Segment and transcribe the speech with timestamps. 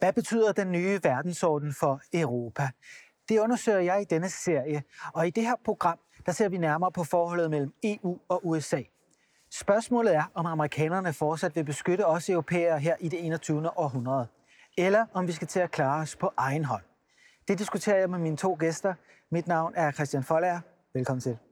[0.00, 2.68] Hvad betyder den nye verdensorden for Europa?
[3.28, 4.82] Det undersøger jeg i denne serie,
[5.14, 8.82] og i det her program, der ser vi nærmere på forholdet mellem EU og USA.
[9.52, 13.78] Spørgsmålet er, om amerikanerne fortsat vil beskytte os europæere her i det 21.
[13.78, 14.26] århundrede,
[14.78, 16.82] eller om vi skal til at klare os på egen hånd.
[17.48, 18.94] Det diskuterer jeg med mine to gæster.
[19.30, 20.60] Mit navn er Christian Foller.
[20.94, 21.49] Velkommen til.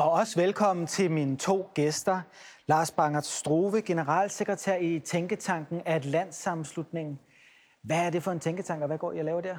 [0.00, 2.20] Og også velkommen til mine to gæster.
[2.66, 7.18] Lars Bangert Strove, generalsekretær i Tænketanken Atlantsamslutningen.
[7.82, 9.56] Hvad er det for en tænketank, og hvad går I at lave der?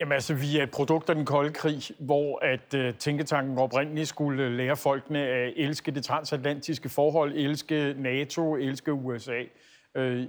[0.00, 4.08] Jamen altså, vi er et produkt af den kolde krig, hvor at uh, tænketanken oprindeligt
[4.08, 9.40] skulle øh, lære folkene at elske det transatlantiske forhold, elske NATO, elske USA.
[9.94, 10.26] Uh, øh,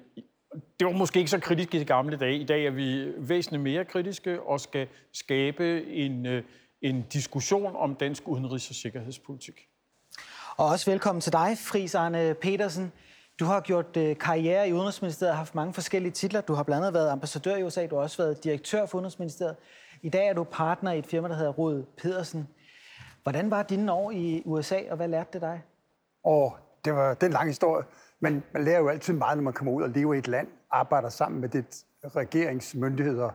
[0.80, 2.38] det var måske ikke så kritisk i de gamle dage.
[2.38, 6.44] I dag er vi væsentligt mere kritiske og skal skabe en, uh,
[6.86, 9.68] en diskussion om dansk udenrigs- og sikkerhedspolitik.
[10.58, 12.92] Og også velkommen til dig, Fris Arne Petersen.
[13.40, 16.42] Du har gjort øh, karriere i Udenrigsministeriet og haft mange forskellige titler.
[16.42, 19.56] Du har blandt andet været ambassadør i USA, du har også været direktør for Udenrigsministeriet.
[20.02, 22.48] I dag er du partner i et firma, der hedder Rod Pedersen.
[23.24, 25.62] Hvordan var dine år i USA, og hvad lærte det dig?
[26.24, 27.86] Og det var den lange historie.
[28.20, 30.48] Men man lærer jo altid meget, når man kommer ud og lever i et land,
[30.72, 33.30] arbejder sammen med det regeringsmyndigheder,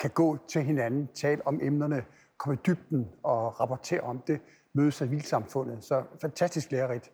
[0.00, 2.04] kan gå til hinanden, tale om emnerne,
[2.38, 4.40] komme i dybden og rapportere om det,
[4.72, 5.84] møde civilsamfundet.
[5.84, 7.10] Så fantastisk lærerigt.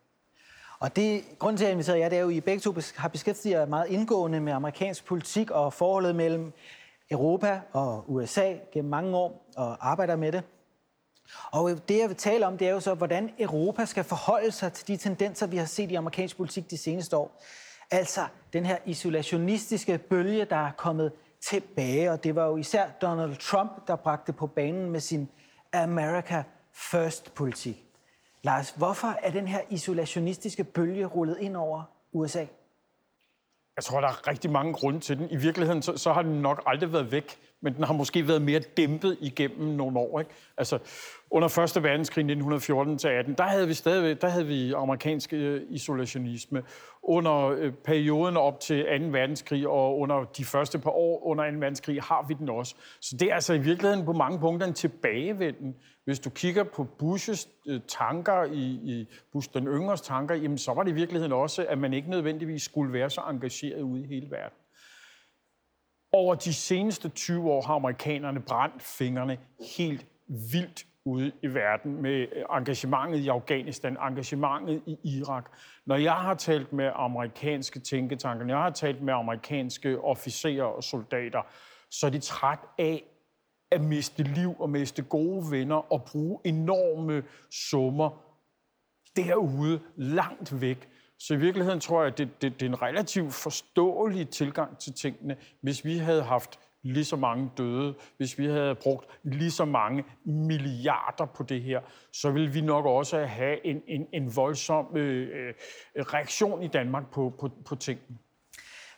[0.79, 2.75] Og det, grunden til, at jeg inviterede jer, det er jo, at I begge to
[2.97, 6.53] har beskæftiget jer meget indgående med amerikansk politik og forholdet mellem
[7.11, 10.43] Europa og USA gennem mange år og arbejder med det.
[11.53, 14.73] Og det, jeg vil tale om, det er jo så, hvordan Europa skal forholde sig
[14.73, 17.43] til de tendenser, vi har set i amerikansk politik de seneste år.
[17.91, 23.37] Altså den her isolationistiske bølge, der er kommet tilbage, og det var jo især Donald
[23.37, 25.29] Trump, der bragte på banen med sin
[25.73, 26.43] America
[26.73, 27.85] First-politik.
[28.43, 31.83] Lars, hvorfor er den her isolationistiske bølge rullet ind over
[32.13, 32.45] USA?
[33.77, 35.31] Jeg tror, der er rigtig mange grunde til den.
[35.31, 38.43] I virkeligheden så, så har den nok aldrig været væk, men den har måske været
[38.43, 40.21] mere dæmpet igennem nogle år.
[40.21, 40.31] Ikke?
[40.57, 40.79] Altså,
[41.31, 41.83] under 1.
[41.83, 46.63] verdenskrig 1914-18, der havde vi stadig der havde vi amerikansk øh, isolationisme.
[47.03, 49.07] Under øh, perioden op til 2.
[49.07, 51.57] verdenskrig og under de første par år under 2.
[51.59, 52.75] verdenskrig har vi den også.
[53.01, 55.75] Så det er altså i virkeligheden på mange punkter en tilbagevenden.
[56.05, 60.75] Hvis du kigger på Bushes øh, tanker, i, i Bush den yngres tanker, jamen så
[60.75, 64.07] var det i virkeligheden også, at man ikke nødvendigvis skulle være så engageret ude i
[64.07, 64.59] hele verden.
[66.13, 69.39] Over de seneste 20 år har amerikanerne brændt fingrene
[69.77, 75.51] helt vildt ude i verden med øh, engagementet i Afghanistan, engagementet i Irak.
[75.87, 80.85] Når jeg har talt med amerikanske tænketanker, når jeg har talt med amerikanske officerer og
[80.85, 81.43] soldater,
[81.91, 83.05] så er de træt af
[83.73, 88.11] at miste liv og miste gode venner og bruge enorme summer
[89.17, 90.89] derude, langt væk.
[91.19, 94.93] Så i virkeligheden tror jeg, at det, det, det er en relativt forståelig tilgang til
[94.93, 99.65] tingene, hvis vi havde haft lige så mange døde, hvis vi havde brugt lige så
[99.65, 101.81] mange milliarder på det her,
[102.13, 105.55] så ville vi nok også have en, en, en voldsom øh, øh,
[105.97, 108.19] reaktion i Danmark på, på, på tingene.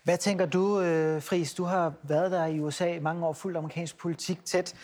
[0.04, 1.54] Hvad tænker du, øh, Friis?
[1.54, 4.74] Du har været der i USA i mange år, fuldt amerikansk politik tæt.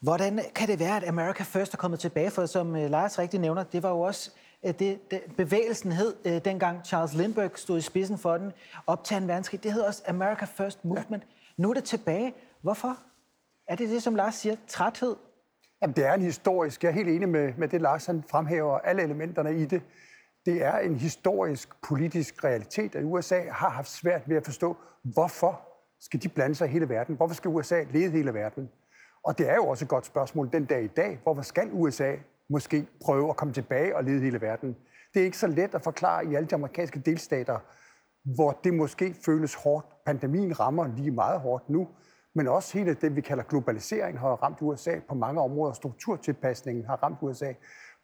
[0.00, 2.30] Hvordan kan det være, at America First er kommet tilbage?
[2.30, 4.30] For som øh, Lars rigtig nævner, det var jo også
[4.66, 8.52] øh, det, det, bevægelsen hed, dengang Charles Lindbergh stod i spidsen for den,
[8.86, 9.62] op til en verdenskrig.
[9.62, 11.22] Det hed også America First Movement.
[11.22, 11.62] Ja.
[11.62, 12.34] Nu er det tilbage.
[12.62, 12.98] Hvorfor?
[13.68, 15.16] Er det det, som Lars siger, træthed?
[15.82, 16.82] Jamen, det er en historisk.
[16.82, 19.82] Jeg er helt enig med, med det, Lars han fremhæver, alle elementerne i det.
[20.48, 25.60] Det er en historisk politisk realitet, at USA har haft svært ved at forstå, hvorfor
[26.00, 27.16] skal de blande sig i hele verden?
[27.16, 28.70] Hvorfor skal USA lede hele verden?
[29.24, 31.20] Og det er jo også et godt spørgsmål den dag i dag.
[31.22, 32.14] Hvorfor skal USA
[32.50, 34.76] måske prøve at komme tilbage og lede hele verden?
[35.14, 37.58] Det er ikke så let at forklare i alle de amerikanske delstater,
[38.24, 39.86] hvor det måske føles hårdt.
[40.06, 41.88] Pandemien rammer lige meget hårdt nu,
[42.34, 45.72] men også hele det, vi kalder globalisering, har ramt USA på mange områder.
[45.72, 47.52] Strukturtilpasningen har ramt USA.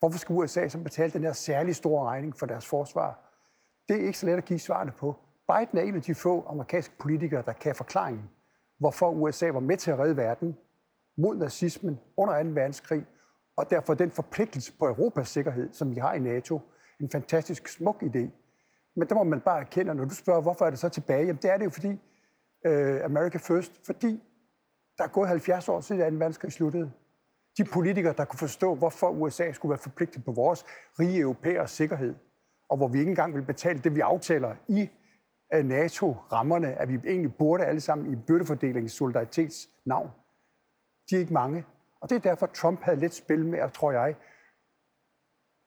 [0.04, 3.18] Hvorfor skal USA som betale den her særlig store regning for deres forsvar?
[3.88, 5.16] Det er ikke så let at give svarene på.
[5.48, 8.30] Biden er en af de få amerikanske politikere, der kan forklaringen,
[8.78, 10.56] hvorfor USA var med til at redde verden
[11.16, 12.48] mod nazismen under 2.
[12.48, 13.06] verdenskrig,
[13.56, 16.60] og derfor den forpligtelse på Europas sikkerhed, som vi har i NATO,
[17.00, 18.28] en fantastisk smuk idé.
[18.96, 21.26] Men der må man bare erkende, når du spørger, hvorfor er det så tilbage?
[21.26, 21.90] Jamen det er det jo, fordi
[22.68, 24.22] uh, America First, fordi
[24.98, 26.18] der er gået 70 år siden 2.
[26.18, 26.92] verdenskrig sluttede.
[27.58, 30.64] De politikere, der kunne forstå, hvorfor USA skulle være forpligtet på vores
[30.98, 32.14] rige europæers sikkerhed,
[32.68, 34.90] og hvor vi ikke engang vil betale det, vi aftaler i
[35.54, 40.10] øh, NATO-rammerne, at vi egentlig burde alle sammen i byrdefordelings solidaritets navn.
[41.10, 41.64] De er ikke mange.
[42.00, 44.14] Og det er derfor, Trump havde lidt spil med, at, tror jeg,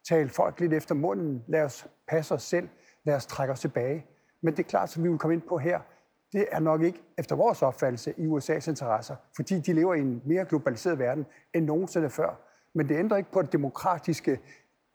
[0.09, 2.69] tale folk lidt efter munden, lad os passe os selv,
[3.03, 4.05] lad os trække os tilbage.
[4.41, 5.81] Men det er klart, som vi vil komme ind på her,
[6.37, 10.21] det er nok ikke efter vores opfattelse i USA's interesser, fordi de lever i en
[10.25, 12.39] mere globaliseret verden end nogensinde før.
[12.73, 14.39] Men det ændrer ikke på det demokratiske,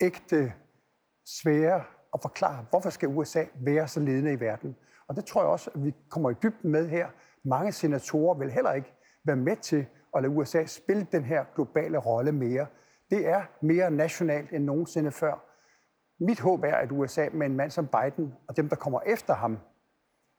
[0.01, 0.53] ægte,
[1.27, 1.85] svære
[2.15, 4.77] at forklare, hvorfor skal USA være så ledende i verden.
[5.09, 7.09] Og det tror jeg også, at vi kommer i dybden med her.
[7.45, 8.93] Mange senatorer vil heller ikke
[9.25, 9.87] være med til
[10.17, 12.67] at lade USA spille den her globale rolle mere.
[13.11, 15.45] Det er mere nationalt end nogensinde før.
[16.25, 19.35] Mit håb er, at USA med en mand som Biden og dem, der kommer efter
[19.35, 19.59] ham,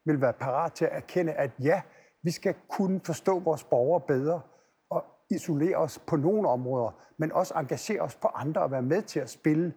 [0.06, 1.82] vil være parat til at erkende, at ja,
[2.24, 4.42] vi skal kunne forstå vores borgere bedre
[4.90, 9.02] og isolere os på nogle områder, men også engagere os på andre og være med
[9.02, 9.74] til at spille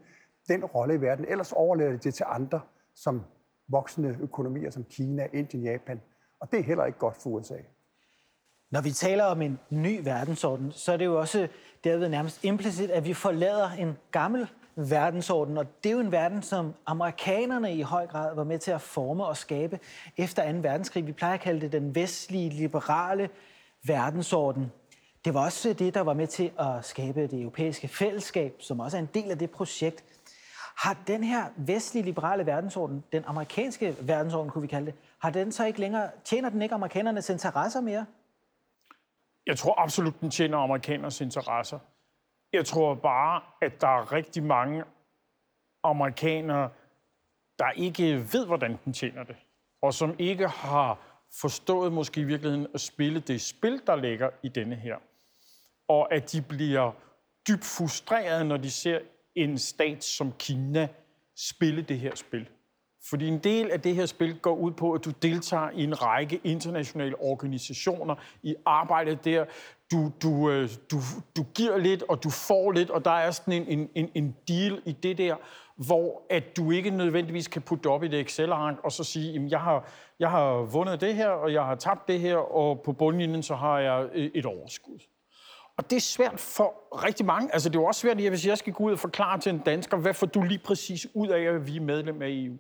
[0.49, 1.25] den rolle i verden.
[1.29, 2.61] Ellers overlader det til andre,
[2.95, 3.23] som
[3.69, 6.01] voksende økonomier som Kina, Indien, Japan.
[6.41, 7.59] Og det er heller ikke godt for USA.
[8.71, 11.49] Når vi taler om en ny verdensorden, så er det jo også
[11.85, 16.43] derved nærmest implicit, at vi forlader en gammel verdensorden, og det er jo en verden,
[16.43, 19.79] som amerikanerne i høj grad var med til at forme og skabe
[20.17, 20.59] efter 2.
[20.59, 21.07] verdenskrig.
[21.07, 23.31] Vi plejer at kalde det den vestlige, liberale
[23.87, 24.73] verdensorden.
[25.25, 28.97] Det var også det, der var med til at skabe det europæiske fællesskab, som også
[28.97, 30.05] er en del af det projekt.
[30.77, 35.53] Har den her vestlige liberale verdensorden, den amerikanske verdensorden, kunne vi kalde det, har den
[35.53, 38.07] så ikke længere, tjener den ikke amerikanernes interesser mere?
[39.47, 41.79] Jeg tror absolut, den tjener amerikaners interesser.
[42.57, 44.85] Jeg tror bare, at der er rigtig mange
[45.83, 46.71] amerikanere,
[47.59, 49.37] der ikke ved, hvordan den tjener det,
[49.83, 50.99] og som ikke har
[51.41, 54.97] forstået måske i virkeligheden at spille det spil, der ligger i denne her.
[55.89, 56.93] Og at de bliver
[57.49, 58.99] dybt frustrerede, når de ser
[59.35, 60.89] en stat som Kina
[61.37, 62.49] spille det her spil.
[63.11, 66.03] Fordi en del af det her spil går ud på, at du deltager i en
[66.03, 69.45] række internationale organisationer i arbejdet der.
[69.93, 70.97] Du, du, øh, du,
[71.37, 74.83] du giver lidt, og du får lidt, og der er sådan en, en, en deal
[74.85, 75.37] i det der,
[75.77, 79.51] hvor at du ikke nødvendigvis kan putte op i det Excel-ark og så sige, at
[79.51, 79.89] jeg har,
[80.19, 83.55] jeg har vundet det her, og jeg har tabt det her, og på bundlinjen så
[83.55, 84.99] har jeg øh, et overskud.
[85.77, 86.75] Og det er svært for
[87.05, 87.53] rigtig mange.
[87.53, 89.59] Altså, det er jo også svært, hvis jeg skal gå ud og forklare til en
[89.59, 92.57] dansker, hvad får du lige præcis ud af, at vi er medlem af EU?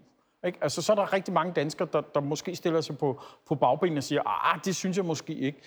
[0.46, 0.58] Ikke?
[0.62, 3.98] Altså, så er der rigtig mange danskere, der, der måske stiller sig på, på bagbenene
[3.98, 5.60] og siger, ah, det synes jeg måske ikke.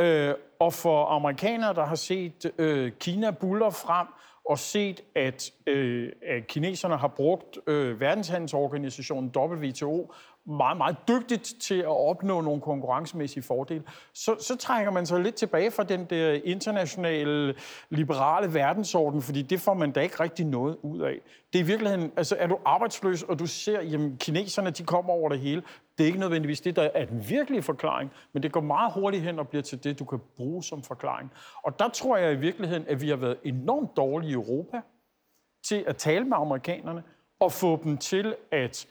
[0.00, 4.06] Øh, og for amerikanere, der har set øh, Kina buller frem,
[4.50, 10.12] og set, at, øh, at kineserne har brugt øh, verdenshandelsorganisationen WTO
[10.46, 13.82] meget, meget dygtigt til at opnå nogle konkurrencemæssige fordele,
[14.14, 17.54] så, så trækker man sig lidt tilbage fra den der internationale,
[17.90, 21.20] liberale verdensorden, fordi det får man da ikke rigtig noget ud af.
[21.52, 25.12] Det er i virkeligheden, altså er du arbejdsløs, og du ser, jamen kineserne, de kommer
[25.12, 25.62] over det hele,
[25.98, 29.24] det er ikke nødvendigvis det, der er den virkelige forklaring, men det går meget hurtigt
[29.24, 31.32] hen og bliver til det, du kan bruge som forklaring.
[31.62, 34.80] Og der tror jeg i virkeligheden, at vi har været enormt dårlige i Europa
[35.64, 37.02] til at tale med amerikanerne
[37.40, 38.86] og få dem til at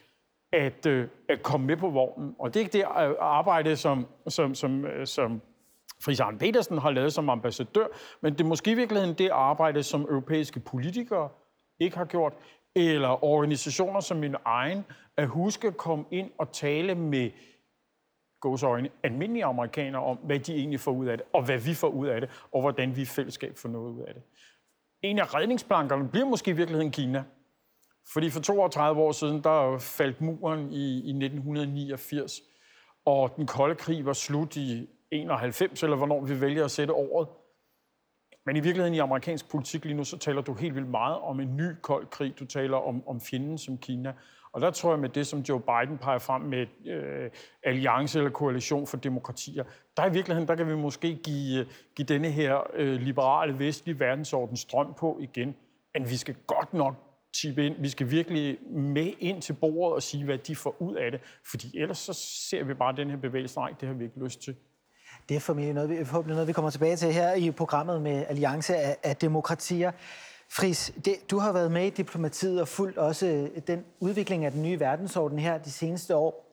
[0.53, 2.35] at, øh, at komme med på vognen.
[2.39, 5.41] Og det er ikke det øh, arbejde, som, som, som, øh, som
[6.01, 7.87] Fris Arne Petersen har lavet som ambassadør,
[8.21, 11.29] men det er måske i virkeligheden det arbejde, som europæiske politikere
[11.79, 12.33] ikke har gjort,
[12.75, 14.85] eller organisationer som min egen,
[15.17, 17.31] at huske at komme ind og tale med
[18.41, 21.87] gåsøjne, almindelige amerikanere om, hvad de egentlig får ud af det, og hvad vi får
[21.87, 24.23] ud af det, og hvordan vi i fællesskab får noget ud af det.
[25.01, 27.23] En af redningsplankerne bliver måske i virkeligheden Kina.
[28.13, 32.41] Fordi for 32 år siden, der faldt muren i, i 1989,
[33.05, 37.27] og den kolde krig var slut i 91, eller hvornår vi vælger at sætte året.
[38.45, 41.39] Men i virkeligheden i amerikansk politik lige nu, så taler du helt vildt meget om
[41.39, 42.39] en ny kold krig.
[42.39, 44.13] Du taler om, om fjenden som Kina.
[44.51, 47.29] Og der tror jeg med det, som Joe Biden peger frem med øh,
[47.63, 49.63] alliance eller koalition for demokratier,
[49.97, 53.99] der i virkeligheden, der kan vi måske give, øh, give denne her øh, liberale vestlige
[53.99, 55.55] verdensorden strøm på igen.
[55.93, 56.95] Men vi skal godt nok
[57.33, 57.75] tippe ind.
[57.79, 61.21] Vi skal virkelig med ind til bordet og sige, hvad de får ud af det.
[61.51, 62.13] Fordi ellers så
[62.49, 63.59] ser vi bare den her bevægelse.
[63.59, 64.55] Nej, det har vi ikke lyst til.
[65.29, 68.25] Det er formentlig noget, vi, forhåbentlig noget, vi kommer tilbage til her i programmet med
[68.29, 69.91] Alliance af, af Demokratier.
[70.49, 74.51] Fris, det, du har været med i diplomatiet og fulgt også øh, den udvikling af
[74.51, 76.49] den nye verdensorden her de seneste år.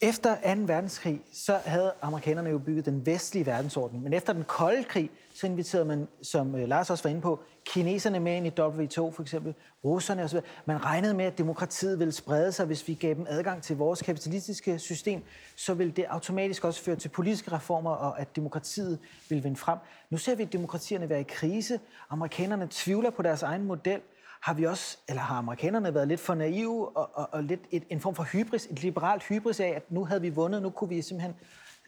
[0.00, 0.60] Efter 2.
[0.66, 4.02] verdenskrig, så havde amerikanerne jo bygget den vestlige verdensorden.
[4.02, 7.40] Men efter den kolde krig, så inviterede man, som øh, Lars også var inde på,
[7.64, 9.54] kineserne med ind i WTO for eksempel,
[9.84, 10.38] russerne osv.
[10.64, 14.02] Man regnede med, at demokratiet ville sprede sig, hvis vi gav dem adgang til vores
[14.02, 15.22] kapitalistiske system,
[15.56, 19.78] så ville det automatisk også føre til politiske reformer, og at demokratiet ville vinde frem.
[20.10, 21.80] Nu ser vi, at demokratierne være i krise.
[22.10, 24.00] Amerikanerne tvivler på deres egen model
[24.40, 27.84] har vi også, eller har amerikanerne været lidt for naive og, og, og lidt et,
[27.90, 30.88] en form for hybris, et liberalt hybris af, at nu havde vi vundet, nu kunne
[30.88, 31.34] vi simpelthen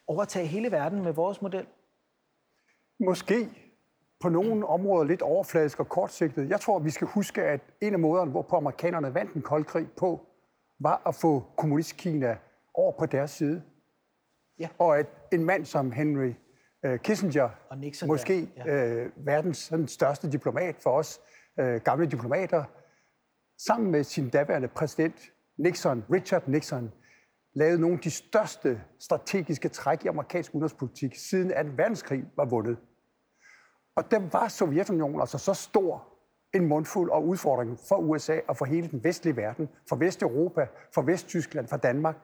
[0.07, 1.67] overtage hele verden med vores model?
[3.05, 3.49] Måske
[4.21, 6.49] på nogle områder lidt overfladisk og kortsigtet.
[6.49, 9.89] Jeg tror, vi skal huske, at en af måderne, hvorpå amerikanerne vandt en kold krig
[9.97, 10.27] på,
[10.81, 12.37] var at få kommunistkina
[12.75, 13.63] over på deres side.
[14.59, 14.69] Ja.
[14.79, 16.33] Og at en mand som Henry
[16.89, 19.05] uh, Kissinger, og Nixon, måske ja.
[19.05, 21.21] uh, verdens sådan, største diplomat for os,
[21.63, 22.65] uh, gamle diplomater,
[23.59, 26.93] sammen med sin daværende præsident Nixon, Richard Nixon,
[27.55, 31.73] lavede nogle af de største strategiske træk i amerikansk udenrigspolitik, siden 2.
[31.77, 32.77] verdenskrig var vundet.
[33.97, 36.09] Og der var Sovjetunionen altså så stor
[36.55, 41.03] en mundfuld og udfordring for USA og for hele den vestlige verden, for Vesteuropa, for
[41.03, 42.17] Vesttyskland, for Danmark,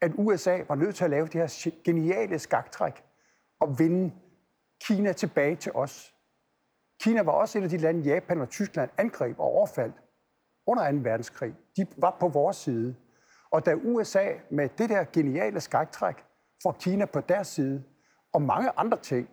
[0.00, 3.04] at USA var nødt til at lave det her geniale skaktræk
[3.60, 4.14] og vinde
[4.84, 6.14] Kina tilbage til os.
[7.00, 9.94] Kina var også et af de lande, Japan og Tyskland angreb og overfaldt
[10.66, 10.98] under 2.
[11.02, 11.54] verdenskrig.
[11.76, 12.96] De var på vores side.
[13.50, 16.24] Og da USA med det der geniale skaktræk
[16.62, 17.84] får Kina på deres side,
[18.32, 19.28] og mange andre ting,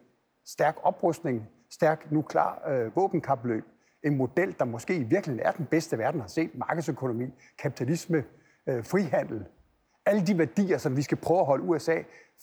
[0.45, 3.65] stærk oprustning, stærk nuklear øh, våbenkapløb,
[4.03, 8.23] en model, der måske i virkeligheden er den bedste verden har set, markedsøkonomi, kapitalisme,
[8.67, 9.45] øh, frihandel,
[10.05, 11.97] alle de værdier, som vi skal prøve at holde USA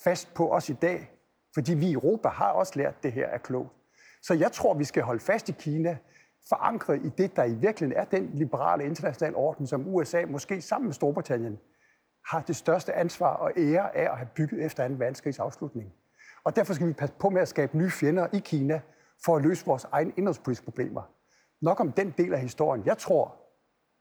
[0.04, 1.10] fast på os i dag,
[1.54, 3.70] fordi vi i Europa har også lært, at det her er klogt.
[4.22, 5.96] Så jeg tror, vi skal holde fast i Kina,
[6.48, 10.86] forankret i det, der i virkeligheden er den liberale internationale orden, som USA, måske sammen
[10.86, 11.58] med Storbritannien,
[12.26, 14.94] har det største ansvar og ære af at have bygget efter 2.
[14.94, 15.92] verdenskrigs afslutning.
[16.44, 18.80] Og derfor skal vi passe på med at skabe nye fjender i Kina,
[19.24, 21.02] for at løse vores egne indrigspolitiske problemer.
[21.60, 22.86] Nok om den del af historien.
[22.86, 23.34] Jeg tror,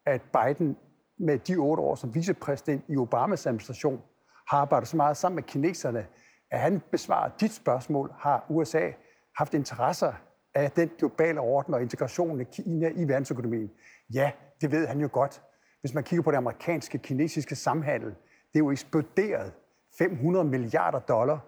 [0.05, 0.77] at Biden
[1.17, 4.01] med de otte år som vicepræsident i Obamas administration
[4.47, 6.07] har arbejdet så meget sammen med kineserne,
[6.51, 8.91] at han besvarer dit spørgsmål, har USA
[9.37, 10.13] haft interesser
[10.53, 13.71] af den globale orden og integrationen af Kina i verdensøkonomien?
[14.13, 14.31] Ja,
[14.61, 15.41] det ved han jo godt.
[15.81, 18.09] Hvis man kigger på det amerikanske kinesiske samhandel,
[18.53, 19.53] det er jo eksploderet
[19.97, 21.39] 500 milliarder dollar.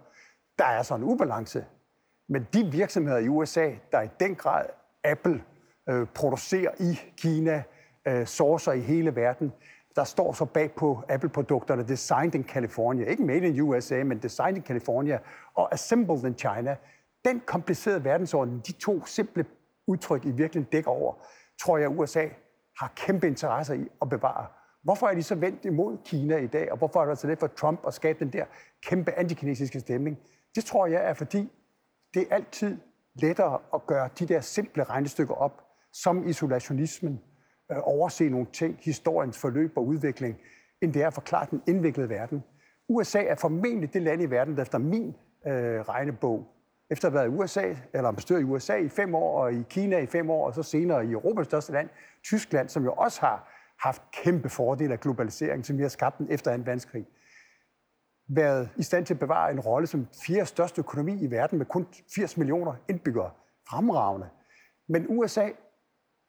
[0.57, 1.65] Der er så en ubalance.
[2.29, 4.65] Men de virksomheder i USA, der i den grad
[5.03, 5.43] Apple
[5.89, 7.63] øh, producerer i Kina,
[8.07, 9.53] øh, sourcer i hele verden,
[9.95, 13.05] der står så bag på Apple-produkterne, designed in California.
[13.05, 15.19] Ikke made in USA, men designed in California
[15.55, 16.75] og assembled in China.
[17.25, 19.45] Den komplicerede verdensorden, de to simple
[19.87, 21.13] udtryk i virkeligheden dækker over,
[21.61, 22.27] tror jeg, USA
[22.79, 24.45] har kæmpe interesse i at bevare.
[24.83, 27.39] Hvorfor er de så vendt imod Kina i dag, og hvorfor er det så let
[27.39, 28.45] for Trump at skabe den der
[28.83, 30.17] kæmpe antikinesiske stemning?
[30.55, 31.51] Det tror jeg er, fordi
[32.17, 32.77] det er altid
[33.15, 37.21] lettere at gøre de der simple regnestykker op, som isolationismen,
[37.71, 40.37] øh, overse nogle ting, historiens forløb og udvikling,
[40.81, 42.43] end det er at forklare den indviklede verden.
[42.89, 45.15] USA er formentlig det land i verden, der efter min
[45.47, 46.47] øh, regnebog,
[46.89, 49.63] efter at have været i USA, eller ambassadør i USA i fem år, og i
[49.69, 51.89] Kina i fem år, og så senere i Europas største land,
[52.23, 56.27] Tyskland, som jo også har haft kæmpe fordele af globalisering, som vi har skabt den
[56.29, 56.63] efter 2.
[56.65, 57.05] verdenskrig,
[58.27, 61.65] været i stand til at bevare en rolle som fjerde største økonomi i verden med
[61.65, 63.31] kun 80 millioner indbyggere.
[63.69, 64.29] Fremragende.
[64.87, 65.49] Men USA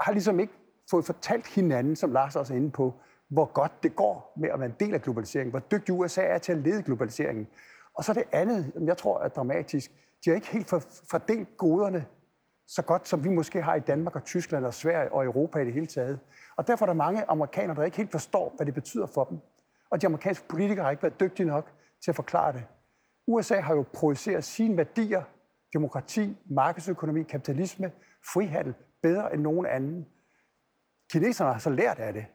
[0.00, 0.52] har ligesom ikke
[0.90, 2.94] fået fortalt hinanden, som Lars også er inde på,
[3.28, 6.38] hvor godt det går med at være en del af globaliseringen, hvor dygtig USA er
[6.38, 7.46] til at lede globaliseringen.
[7.94, 9.90] Og så det andet, som jeg tror er dramatisk,
[10.24, 10.68] de har ikke helt
[11.10, 12.06] fordelt goderne
[12.66, 15.64] så godt, som vi måske har i Danmark og Tyskland og Sverige og Europa i
[15.64, 16.18] det hele taget.
[16.56, 19.38] Og derfor er der mange amerikanere, der ikke helt forstår, hvad det betyder for dem.
[19.90, 21.72] Og de amerikanske politikere har ikke været dygtige nok
[22.04, 22.64] til at forklare det.
[23.26, 25.22] USA har jo projiceret sine værdier,
[25.72, 27.92] demokrati, markedsøkonomi, kapitalisme,
[28.32, 30.06] frihandel, bedre end nogen anden.
[31.12, 32.26] Kineserne har så lært af det.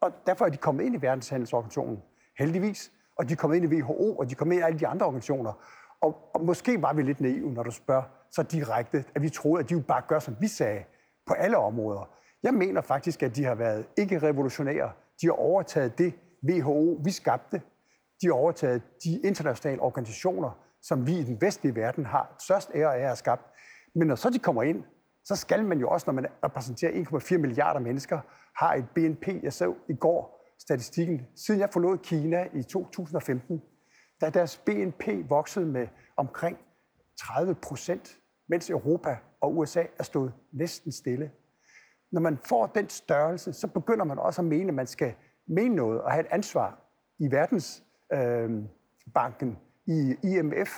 [0.00, 2.02] Og derfor er de kommet ind i verdenshandelsorganisationen,
[2.38, 2.92] heldigvis.
[3.16, 4.86] Og de er kommet ind i WHO, og de er kommet ind i alle de
[4.86, 5.52] andre organisationer.
[6.00, 9.64] Og, og måske var vi lidt naive, når du spørger så direkte, at vi troede,
[9.64, 10.84] at de jo bare gør, som vi sagde,
[11.26, 12.16] på alle områder.
[12.42, 14.92] Jeg mener faktisk, at de har været ikke revolutionære.
[15.20, 16.14] De har overtaget det
[16.50, 17.62] WHO, vi skabte.
[18.22, 20.50] De har overtaget de internationale organisationer,
[20.82, 23.42] som vi i den vestlige verden har størst ære af at have skabt.
[23.94, 24.84] Men når så de kommer ind,
[25.24, 28.20] så skal man jo også, når man repræsenterer 1,4 milliarder mennesker,
[28.56, 29.28] har et BNP.
[29.42, 31.26] Jeg så i går statistikken.
[31.36, 33.62] Siden jeg forlod Kina i 2015,
[34.20, 36.58] da deres BNP voksede med omkring
[37.20, 41.30] 30 procent, mens Europa og USA er stået næsten stille.
[42.12, 45.14] Når man får den størrelse, så begynder man også at mene, at man skal
[45.46, 46.78] mene noget og have et ansvar
[47.18, 48.50] i verdens øh,
[49.86, 50.70] i IMF,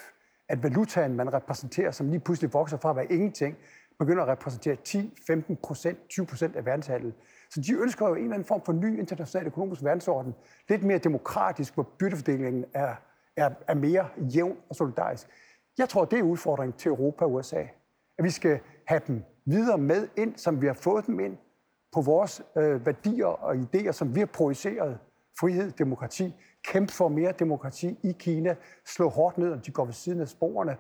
[0.49, 3.57] at valutaen, man repræsenterer, som lige pludselig vokser fra at være ingenting,
[3.99, 7.15] begynder at repræsentere 10, 15 procent, 20 procent af verdenshandlen.
[7.51, 10.35] Så de ønsker jo en eller anden form for ny international økonomisk verdensorden,
[10.69, 12.95] lidt mere demokratisk, hvor byttefordelingen er,
[13.37, 15.27] er, er mere jævn og solidarisk.
[15.79, 17.62] Jeg tror, det er udfordringen til Europa og USA.
[18.19, 21.37] At vi skal have dem videre med ind, som vi har fået dem ind,
[21.93, 24.99] på vores øh, værdier og idéer, som vi har projiceret.
[25.41, 26.35] Frihed, demokrati,
[26.65, 30.29] kæmpe for mere demokrati i Kina, slå hårdt ned, om de går ved siden af
[30.29, 30.77] sporene,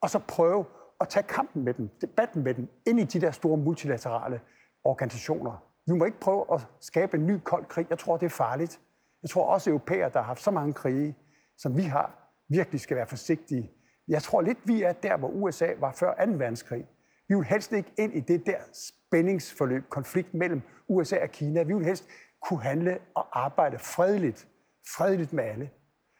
[0.00, 0.64] og så prøve
[1.00, 4.40] at tage kampen med dem, debatten med dem, ind i de der store multilaterale
[4.84, 5.64] organisationer.
[5.86, 7.86] Vi må ikke prøve at skabe en ny kold krig.
[7.90, 8.80] Jeg tror, det er farligt.
[9.22, 11.16] Jeg tror også, at europæer, der har haft så mange krige,
[11.58, 13.70] som vi har, virkelig skal være forsigtige.
[14.08, 16.32] Jeg tror lidt, vi er der, hvor USA var før 2.
[16.32, 16.86] verdenskrig.
[17.28, 21.62] Vi vil helst ikke ind i det der spændingsforløb, konflikt mellem USA og Kina.
[21.62, 22.08] Vi vil helst
[22.48, 24.48] kunne handle og arbejde fredeligt,
[24.96, 25.70] fredeligt med alle.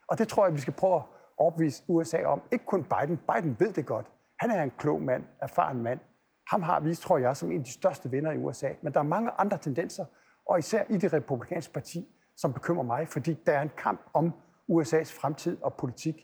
[0.07, 1.03] Og det tror jeg, vi skal prøve at
[1.37, 2.41] overbevise USA om.
[2.51, 3.19] Ikke kun Biden.
[3.33, 4.11] Biden ved det godt.
[4.39, 5.99] Han er en klog mand, erfaren mand.
[6.47, 8.69] Ham har vi, tror jeg, som en af de største vinder i USA.
[8.81, 10.05] Men der er mange andre tendenser,
[10.49, 14.33] og især i det republikanske parti, som bekymrer mig, fordi der er en kamp om
[14.71, 16.15] USA's fremtid og politik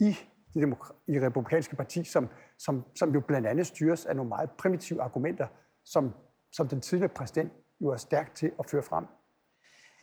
[0.00, 0.16] i
[0.54, 0.76] det
[1.08, 5.46] i republikanske parti, som, som, som jo blandt andet styres af nogle meget primitive argumenter,
[5.84, 6.14] som,
[6.52, 9.06] som den tidligere præsident jo er stærk til at føre frem.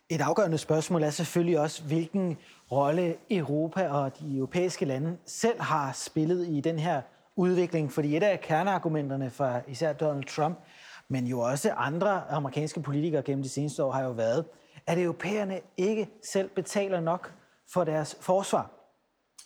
[0.10, 2.38] Et afgørende spørgsmål er selvfølgelig også, hvilken
[2.72, 7.02] rolle Europa og de europæiske lande selv har spillet i den her
[7.36, 7.92] udvikling.
[7.92, 10.60] Fordi et af kerneargumenterne fra især Donald Trump,
[11.08, 14.46] men jo også andre amerikanske politikere gennem de seneste år, har jo været,
[14.88, 17.34] at europæerne ikke selv betaler nok
[17.74, 18.72] for deres forsvar.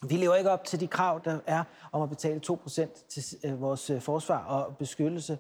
[0.08, 3.62] Vi lever ikke op til de krav, der er om at betale 2% til øh,
[3.62, 5.38] vores øh, forsvar og beskyttelse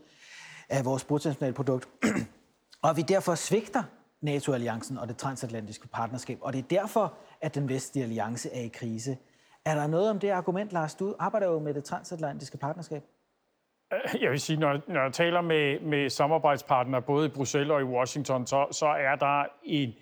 [0.70, 1.90] af vores bruttonationalprodukt.
[2.84, 3.84] og vi derfor svigter
[4.22, 6.38] NATO-alliancen og det transatlantiske partnerskab.
[6.42, 9.18] Og det er derfor, at den vestlige alliance er i krise.
[9.66, 10.96] Er der noget om det argument, Lars?
[10.96, 13.04] Du arbejder jo med det transatlantiske partnerskab.
[13.94, 17.82] Øh, jeg vil sige, når, når jeg taler med, med samarbejdspartnere, både i Bruxelles og
[17.82, 19.94] i Washington, så, så er der en...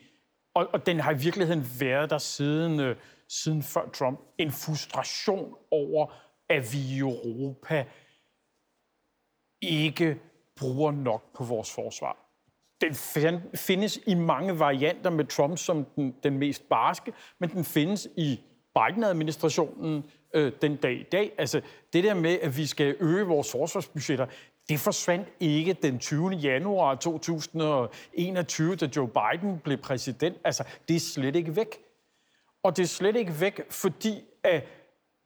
[0.53, 2.95] Og, og den har i virkeligheden været der siden, øh,
[3.29, 4.19] siden før Trump.
[4.37, 6.13] En frustration over,
[6.49, 7.85] at vi i Europa
[9.61, 10.19] ikke
[10.55, 12.26] bruger nok på vores forsvar.
[12.81, 12.95] Den
[13.55, 18.39] findes i mange varianter med Trump som den, den mest barske, men den findes i
[18.75, 21.31] Biden-administrationen øh, den dag i dag.
[21.37, 21.61] Altså
[21.93, 24.25] det der med, at vi skal øge vores forsvarsbudgetter,
[24.69, 26.29] det forsvandt ikke den 20.
[26.29, 30.37] januar 2021, da Joe Biden blev præsident.
[30.43, 31.77] Altså, det er slet ikke væk.
[32.63, 34.63] Og det er slet ikke væk, fordi at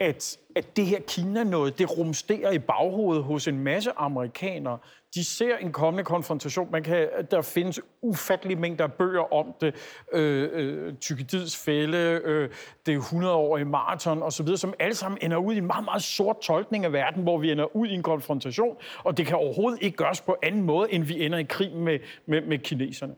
[0.02, 4.78] at, at det her Kina noget, det rumsterer i baghovedet hos en masse amerikanere.
[5.16, 6.72] De ser en kommende konfrontation.
[6.72, 9.76] Man kan, der findes ufattelige mængder af bøger om det.
[10.14, 12.50] Øh, øh, fælde, øh,
[12.86, 16.86] det 100-årige maraton osv., som alle sammen ender ud i en meget, meget sort tolkning
[16.86, 18.76] af verden, hvor vi ender ud i en konfrontation.
[19.04, 22.00] Og det kan overhovedet ikke gøres på anden måde, end vi ender i krig med,
[22.26, 23.16] med, med kineserne.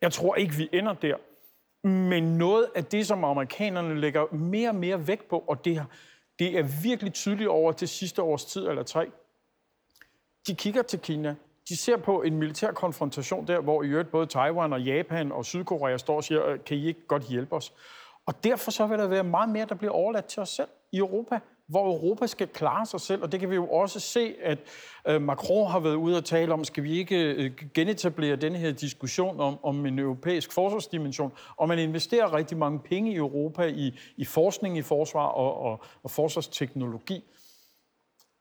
[0.00, 1.16] Jeg tror ikke, vi ender der.
[1.88, 5.86] Men noget af det, som amerikanerne lægger mere og mere vægt på, og det har
[6.38, 9.10] det er virkelig tydeligt over til sidste års tid eller tre.
[10.46, 11.34] De kigger til Kina.
[11.68, 15.44] De ser på en militær konfrontation der, hvor i øvrigt både Taiwan og Japan og
[15.44, 17.72] Sydkorea står og siger, øh, kan I ikke godt hjælpe os?
[18.26, 20.98] Og derfor så vil der være meget mere, der bliver overladt til os selv i
[20.98, 24.58] Europa hvor Europa skal klare sig selv, og det kan vi jo også se, at
[25.08, 28.72] øh, Macron har været ude og tale om, skal vi ikke øh, genetablere denne her
[28.72, 33.98] diskussion om, om en europæisk forsvarsdimension, og man investerer rigtig mange penge i Europa i,
[34.16, 37.24] i forskning i forsvar og, og, og forsvarsteknologi.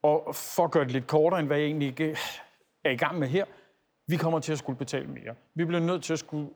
[0.03, 2.17] Og for at gøre det lidt kortere, end hvad jeg egentlig ikke
[2.85, 3.45] er i gang med her,
[4.07, 5.35] vi kommer til at skulle betale mere.
[5.55, 6.49] Vi bliver nødt til at skulle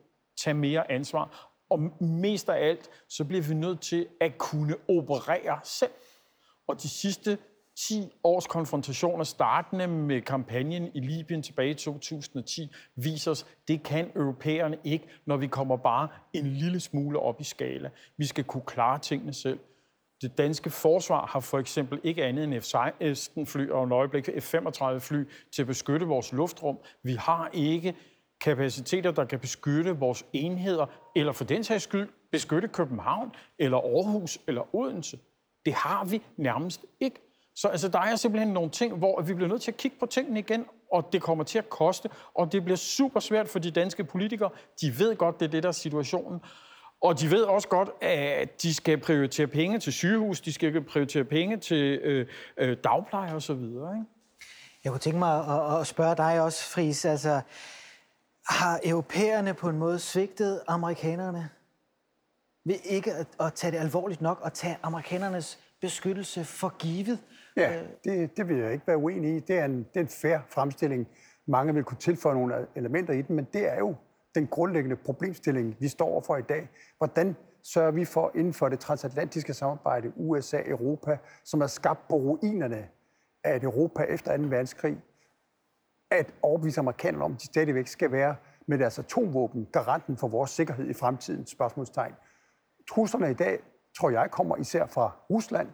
[0.44, 5.60] tage mere ansvar, og mest af alt, så bliver vi nødt til at kunne operere
[5.64, 5.90] selv.
[6.70, 7.38] Og de sidste
[7.88, 14.10] 10 års konfrontationer, startende med kampagnen i Libyen tilbage i 2010, viser os, det kan
[14.16, 17.90] europæerne ikke, når vi kommer bare en lille smule op i skala.
[18.16, 19.58] Vi skal kunne klare tingene selv.
[20.22, 25.62] Det danske forsvar har for eksempel ikke andet end F-16-fly og en øjeblik F-35-fly til
[25.62, 26.78] at beskytte vores luftrum.
[27.02, 27.94] Vi har ikke
[28.40, 34.38] kapaciteter, der kan beskytte vores enheder, eller for den sags skyld beskytte København, eller Aarhus,
[34.46, 35.18] eller Odense.
[35.64, 37.20] Det har vi nærmest ikke.
[37.56, 40.06] Så altså, der er simpelthen nogle ting, hvor vi bliver nødt til at kigge på
[40.06, 43.70] tingene igen, og det kommer til at koste, og det bliver super svært for de
[43.70, 44.50] danske politikere.
[44.80, 46.40] De ved godt, det er det, der er situationen.
[47.02, 51.24] Og de ved også godt, at de skal prioritere penge til sygehus, de skal prioritere
[51.24, 53.52] penge til øh, øh, dagpleje osv.
[53.52, 54.04] Ikke?
[54.84, 57.04] Jeg kunne tænke mig at, at spørge dig også, Fris.
[57.04, 57.40] Altså,
[58.48, 61.50] har europæerne på en måde svigtet amerikanerne?
[62.64, 67.18] Ved ikke at, at tage det alvorligt nok og tage amerikanernes beskyttelse for givet.
[67.56, 69.40] Ja, det, det vil jeg ikke være uenig i.
[69.40, 71.08] Det er, en, det er en fair fremstilling.
[71.46, 73.94] Mange vil kunne tilføje nogle elementer i den, men det er jo
[74.34, 76.68] den grundlæggende problemstilling, vi står overfor i dag.
[76.98, 82.14] Hvordan sørger vi for inden for det transatlantiske samarbejde, USA, Europa, som er skabt på
[82.14, 82.88] ruinerne
[83.44, 84.42] af et Europa efter 2.
[84.42, 84.98] verdenskrig,
[86.10, 90.50] at overbevise amerikanerne om, at de stadigvæk skal være med deres atomvåben garanten for vores
[90.50, 92.14] sikkerhed i fremtiden, spørgsmålstegn.
[92.90, 93.60] Truslerne i dag,
[93.98, 95.68] tror jeg, kommer især fra Rusland.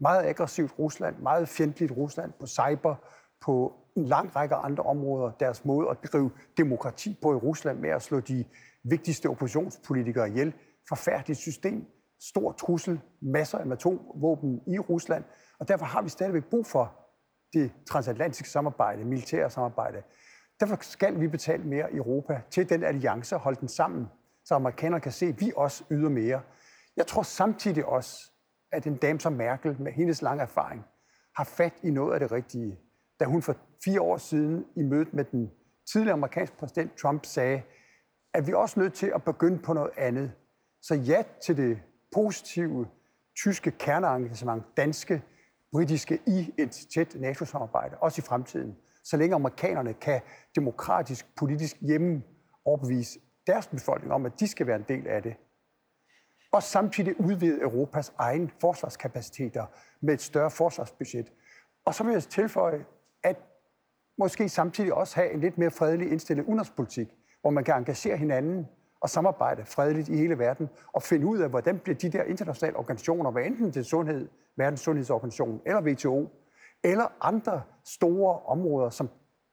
[0.00, 2.94] meget aggressivt Rusland, meget fjendtligt Rusland på cyber,
[3.40, 5.30] på en lang række andre områder.
[5.30, 8.44] Deres måde at drive demokrati på i Rusland med at slå de
[8.84, 10.54] vigtigste oppositionspolitikere ihjel.
[10.88, 11.86] Forfærdeligt system,
[12.20, 15.24] stor trussel, masser af atomvåben i Rusland.
[15.60, 16.94] Og derfor har vi stadigvæk brug for
[17.52, 20.02] det transatlantiske samarbejde, militære samarbejde.
[20.60, 24.08] Derfor skal vi betale mere i Europa til den alliance holde den sammen,
[24.48, 26.40] så amerikanerne kan se, at vi også yder mere.
[26.96, 28.32] Jeg tror samtidig også,
[28.72, 30.84] at en dame som Merkel med hendes lange erfaring
[31.36, 32.78] har fat i noget af det rigtige.
[33.20, 35.50] Da hun for fire år siden i mødet med den
[35.92, 37.62] tidligere amerikanske præsident Trump sagde,
[38.34, 40.32] at vi er også nødt til at begynde på noget andet.
[40.82, 41.78] Så ja til det
[42.14, 42.88] positive
[43.36, 45.22] tyske kerneengagement, danske,
[45.72, 48.76] britiske i et tæt NATO-samarbejde, også i fremtiden.
[49.04, 50.20] Så længe amerikanerne kan
[50.56, 52.22] demokratisk, politisk hjemme
[52.64, 55.34] overbevise deres befolkning om, at de skal være en del af det.
[56.52, 59.66] Og samtidig udvide Europas egen forsvarskapaciteter
[60.00, 61.32] med et større forsvarsbudget.
[61.84, 62.84] Og så vil jeg tilføje,
[63.22, 63.36] at
[64.18, 67.08] måske samtidig også have en lidt mere fredelig indstillet udenrigspolitik,
[67.40, 68.68] hvor man kan engagere hinanden
[69.00, 72.76] og samarbejde fredeligt i hele verden, og finde ud af, hvordan bliver de der internationale
[72.76, 76.30] organisationer, hvad enten det sundhed, Verdens Sundhedsorganisation eller WTO,
[76.84, 79.08] eller andre store områder som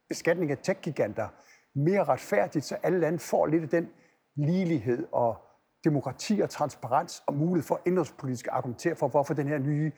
[0.10, 1.28] beskatning af tech-giganter,
[1.76, 3.90] mere retfærdigt, så alle lande får lidt af den
[4.36, 5.38] ligelighed og
[5.84, 9.92] demokrati og transparens og mulighed for indholdspolitisk at argumentere for, hvorfor den her nye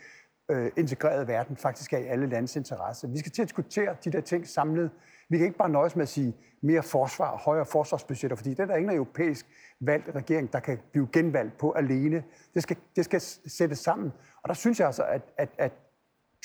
[0.52, 3.10] øh, integrerede verden faktisk er i alle landes interesse.
[3.10, 4.92] Vi skal til at diskutere de der ting samlet.
[5.30, 8.60] Vi kan ikke bare nøjes med at sige mere forsvar og højere forsvarsbudgetter, fordi det
[8.60, 9.46] er der ingen europæisk
[9.82, 12.24] valgt regering, der kan blive genvalgt på alene.
[12.54, 14.14] Det skal, det skal sættes sammen.
[14.44, 15.72] Og der synes jeg altså, at, at, at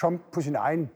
[0.01, 0.91] Trump på sin egen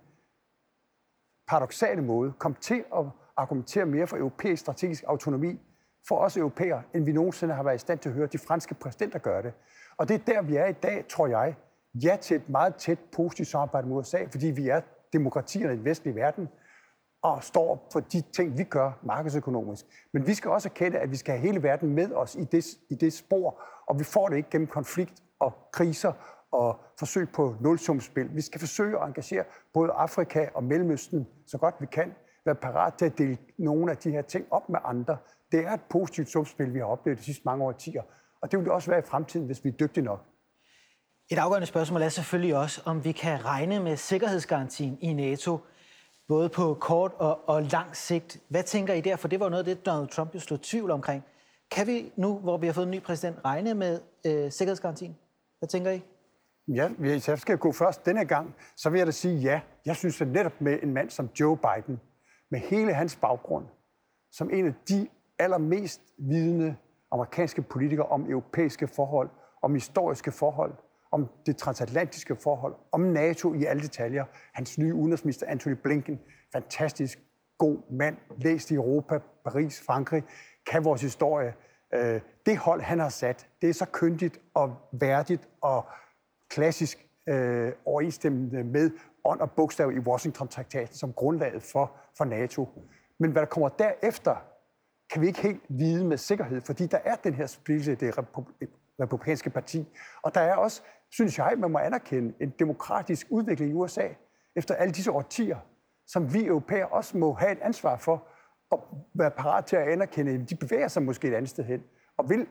[1.49, 3.05] paradoxale måde kom til at
[3.37, 5.61] argumentere mere for europæisk strategisk autonomi
[6.09, 8.75] for os europæere, end vi nogensinde har været i stand til at høre de franske
[8.75, 9.53] præsidenter gøre det.
[9.97, 11.55] Og det er der, vi er i dag, tror jeg.
[11.95, 14.81] Ja til et meget tæt positivt samarbejde med USA, fordi vi er
[15.13, 16.49] demokratierne i den vestlige verden,
[17.23, 19.85] og står for de ting, vi gør markedsøkonomisk.
[20.13, 22.67] Men vi skal også erkende, at vi skal have hele verden med os i det,
[22.91, 26.13] i det spor, og vi får det ikke gennem konflikt og kriser
[26.53, 28.35] og forsøg på nulsumspil.
[28.35, 32.15] Vi skal forsøge at engagere både Afrika og Mellemøsten så godt vi kan,
[32.47, 35.17] være parat til at dele nogle af de her ting op med andre.
[35.53, 38.03] Det er et positivt sumspil, vi har oplevet de sidste mange årtier,
[38.41, 40.25] og det vil det også være i fremtiden, hvis vi er dygtige nok.
[41.31, 45.59] Et afgørende spørgsmål er selvfølgelig også, om vi kan regne med sikkerhedsgarantien i NATO,
[46.29, 48.39] både på kort og, og lang sigt.
[48.49, 49.17] Hvad tænker I der?
[49.17, 51.25] For det var noget af det, Donald Trump jo slog tvivl omkring.
[51.71, 55.17] Kan vi nu, hvor vi har fået en ny præsident, regne med øh, sikkerhedsgarantien?
[55.59, 56.03] Hvad tænker I?
[56.69, 59.61] Ja, hvis jeg skal gå først denne gang, så vil jeg da sige ja.
[59.85, 62.01] Jeg synes at netop med en mand som Joe Biden,
[62.51, 63.67] med hele hans baggrund,
[64.33, 66.77] som en af de allermest vidende
[67.11, 69.31] amerikanske politikere om europæiske forhold,
[69.63, 70.75] om historiske forhold,
[71.13, 74.25] om det transatlantiske forhold, om NATO i alle detaljer.
[74.53, 76.21] Hans nye udenrigsminister Anthony Blinken,
[76.53, 77.19] fantastisk
[77.59, 80.25] god mand, læst i Europa, Paris, Frankrig,
[80.67, 81.55] kan vores historie.
[81.95, 85.87] Øh, det hold, han har sat, det er så kyndigt og værdigt og
[86.51, 88.91] klassisk øh, overensstemmende med
[89.27, 92.69] ånd og bogstav i Washington-traktaten som grundlaget for, for NATO.
[93.19, 94.37] Men hvad der kommer derefter,
[95.13, 98.19] kan vi ikke helt vide med sikkerhed, fordi der er den her splittelse i det
[99.01, 99.87] republikanske parti.
[100.23, 104.09] Og der er også, synes jeg, man må anerkende, en demokratisk udvikling i USA
[104.57, 105.59] efter alle disse årtier,
[106.07, 108.27] som vi europæer også må have et ansvar for
[108.73, 108.79] at
[109.15, 111.83] være parat til at anerkende, at de bevæger sig måske et andet sted hen,
[112.17, 112.47] og vil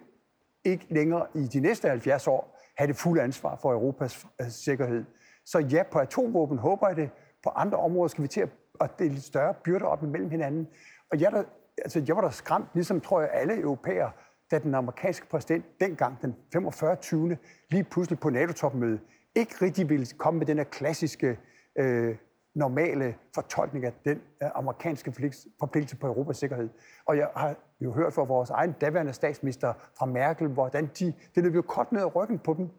[0.64, 5.06] ikke længere i de næste 70 år have det fulde ansvar for Europas sikkerhed.
[5.46, 7.10] Så ja, på atomvåben håber jeg det.
[7.44, 8.50] På andre områder skal vi til
[8.82, 10.68] at dele større byrder op imellem hinanden.
[11.12, 11.44] Og jeg, der,
[11.78, 14.12] altså, jeg var da skræmt, ligesom tror jeg alle europæere,
[14.52, 16.96] da den amerikanske præsident dengang, den 45.
[16.96, 17.38] 20.
[17.72, 19.00] lige pludselig på NATO-topmødet,
[19.36, 21.40] ikke rigtig ville komme med den her klassiske,
[21.76, 22.16] øh,
[22.56, 25.14] normale fortolkning af den øh, amerikanske
[25.60, 26.70] forpligtelse på Europas sikkerhed.
[27.06, 31.44] Og jeg har jo hørt fra vores egen daværende statsminister fra Merkel, hvordan de, det
[31.44, 32.70] løb jo kort ned ad ryggen på dem.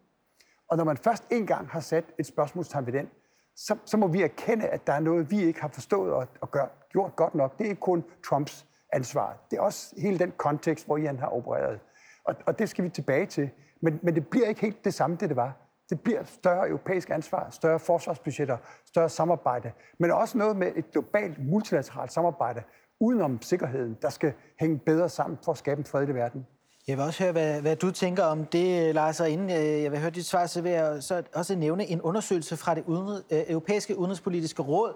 [0.69, 3.11] Og når man først engang har sat et spørgsmålstegn ved den,
[3.57, 6.51] så, så må vi erkende, at der er noget, vi ikke har forstået og, og
[6.51, 7.59] gør, gjort godt nok.
[7.59, 9.37] Det er ikke kun Trumps ansvar.
[9.51, 11.81] Det er også hele den kontekst, hvor han har opereret.
[12.25, 13.51] Og, og det skal vi tilbage til.
[13.81, 15.53] Men, men det bliver ikke helt det samme, det det var.
[15.91, 21.39] Det bliver større europæisk ansvar, større forsvarsbudgetter, større samarbejde, men også noget med et globalt
[21.39, 22.63] multilateralt samarbejde
[23.01, 26.47] udenom sikkerheden, der skal hænge bedre sammen for at skabe en fredelig verden.
[26.89, 29.93] Jeg vil også høre, hvad, hvad du tænker om det, Lars, og inden øh, jeg
[29.93, 33.23] vil høre dit svar, så vil jeg så også nævne en undersøgelse fra det uden,
[33.31, 34.95] øh, europæiske udenrigspolitiske råd,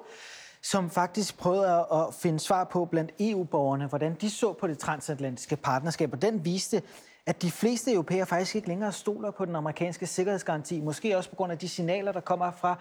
[0.63, 5.57] som faktisk prøvede at finde svar på blandt EU-borgerne, hvordan de så på det transatlantiske
[5.57, 6.13] partnerskab.
[6.13, 6.83] Og den viste,
[7.27, 10.81] at de fleste europæer faktisk ikke længere stoler på den amerikanske sikkerhedsgaranti.
[10.81, 12.79] Måske også på grund af de signaler, der kommer fra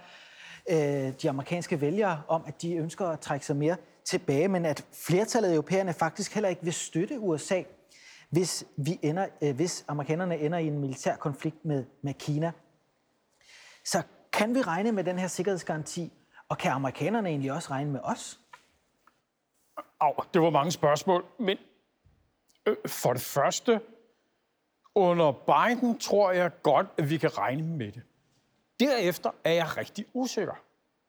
[0.70, 4.86] øh, de amerikanske vælgere om, at de ønsker at trække sig mere tilbage, men at
[4.94, 7.62] flertallet af europæerne faktisk heller ikke vil støtte USA,
[8.30, 12.52] hvis, vi ender, øh, hvis amerikanerne ender i en militær konflikt med, med Kina.
[13.84, 16.12] Så kan vi regne med den her sikkerhedsgaranti,
[16.50, 18.40] og kan amerikanerne egentlig også regne med os?
[20.00, 21.58] Au, det var mange spørgsmål, men
[22.66, 23.82] øh, for det første,
[24.96, 28.02] under Biden tror jeg godt, at vi kan regne med det.
[28.80, 30.54] Derefter er jeg rigtig usikker.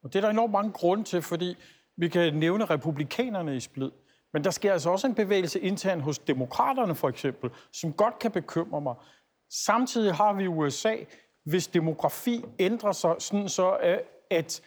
[0.03, 1.55] Og det er der enormt mange grunde til, fordi
[1.95, 3.91] vi kan nævne republikanerne i splid.
[4.33, 8.31] Men der sker altså også en bevægelse internt hos demokraterne for eksempel, som godt kan
[8.31, 8.95] bekymre mig.
[9.49, 10.95] Samtidig har vi USA,
[11.43, 13.97] hvis demografi ændrer sig sådan så, øh,
[14.29, 14.61] at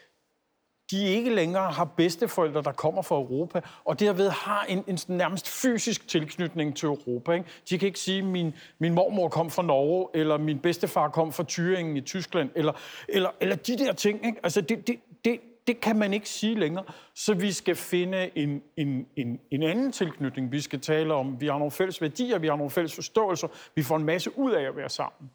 [0.91, 5.49] de ikke længere har bedsteforældre, der kommer fra Europa, og derved har en, en nærmest
[5.49, 7.33] fysisk tilknytning til Europa.
[7.33, 7.47] Ikke?
[7.71, 11.33] De kan ikke sige, at min, min mormor kom fra Norge, eller min bedstefar kom
[11.33, 12.73] fra Thüringen i Tyskland, eller,
[13.09, 14.27] eller, eller de der ting.
[14.27, 14.41] Ikke?
[14.43, 16.85] Altså, det, det, det, det kan man ikke sige længere.
[17.15, 20.53] Så vi skal finde en, en, en, en anden tilknytning.
[20.53, 23.83] Vi skal tale om, vi har nogle fælles værdier, vi har nogle fælles forståelser, vi
[23.83, 25.31] får en masse ud af at være sammen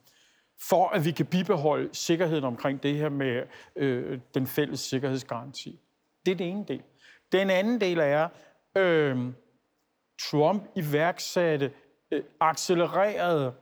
[0.68, 3.42] for at vi kan bibeholde sikkerheden omkring det her med
[3.76, 5.80] øh, den fælles sikkerhedsgaranti.
[6.26, 6.82] Det er den ene del.
[7.32, 8.28] Den anden del er,
[8.76, 9.18] øh,
[10.30, 11.72] Trump iværksatte,
[12.10, 13.54] øh, accelererede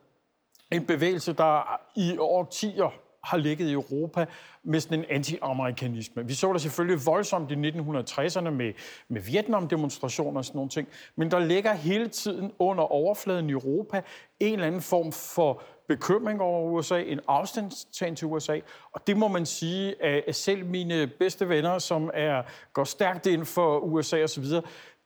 [0.73, 4.27] en bevægelse, der i årtier har ligget i Europa
[4.63, 6.27] med sådan en anti-amerikanisme.
[6.27, 8.73] Vi så det selvfølgelig voldsomt i 1960'erne med,
[9.09, 14.03] med Vietnam-demonstrationer og sådan nogle ting, men der ligger hele tiden under overfladen i Europa
[14.41, 18.59] en eller anden form for bekymring over USA, en afstandstagen til USA,
[18.93, 23.45] og det må man sige, at selv mine bedste venner, som er går stærkt ind
[23.45, 24.45] for USA osv.,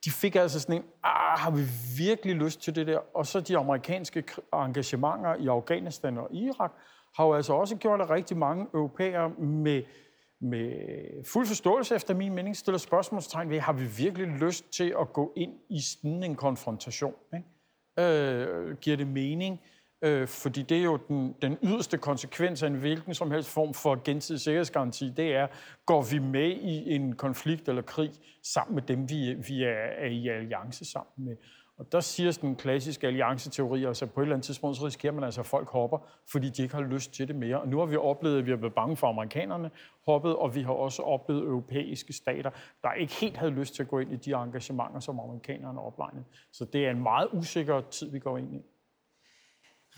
[0.05, 1.63] de fik altså sådan en, ah, har vi
[1.99, 3.17] virkelig lyst til det der?
[3.17, 6.73] Og så de amerikanske engagementer i Afghanistan og Irak
[7.17, 9.83] har jo altså også gjort, at rigtig mange europæere med,
[10.41, 10.73] med
[11.25, 15.33] fuld forståelse efter min mening stiller spørgsmålstegn ved, har vi virkelig lyst til at gå
[15.37, 17.15] ind i sådan en konfrontation?
[17.35, 17.47] Ikke?
[17.99, 19.61] Øh, giver det mening?
[20.05, 23.75] Øh, fordi det er jo den, den yderste konsekvens af en hvilken som helst form
[23.75, 25.47] for gensidig sikkerhedsgaranti, det er,
[25.87, 28.11] går vi med i en konflikt eller krig
[28.43, 31.37] sammen med dem, vi, vi er, er i alliance sammen med.
[31.79, 35.25] Og der siger den klassiske allianceteori, altså på et eller andet tidspunkt, så risikerer man
[35.25, 35.99] altså, at folk hopper,
[36.33, 37.61] fordi de ikke har lyst til det mere.
[37.61, 39.71] Og nu har vi oplevet, at vi har været bange for amerikanerne
[40.07, 42.51] hoppet, og vi har også oplevet europæiske stater,
[42.83, 46.25] der ikke helt havde lyst til at gå ind i de engagementer, som amerikanerne oplegnede.
[46.53, 48.63] Så det er en meget usikker tid, vi går ind i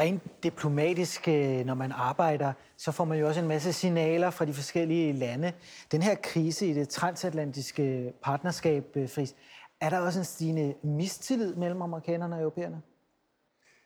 [0.00, 4.44] rent diplomatisk, øh, når man arbejder, så får man jo også en masse signaler fra
[4.44, 5.52] de forskellige lande.
[5.92, 9.34] Den her krise i det transatlantiske partnerskab, øh, Fris,
[9.80, 12.82] er der også en stigende mistillid mellem amerikanerne og europæerne?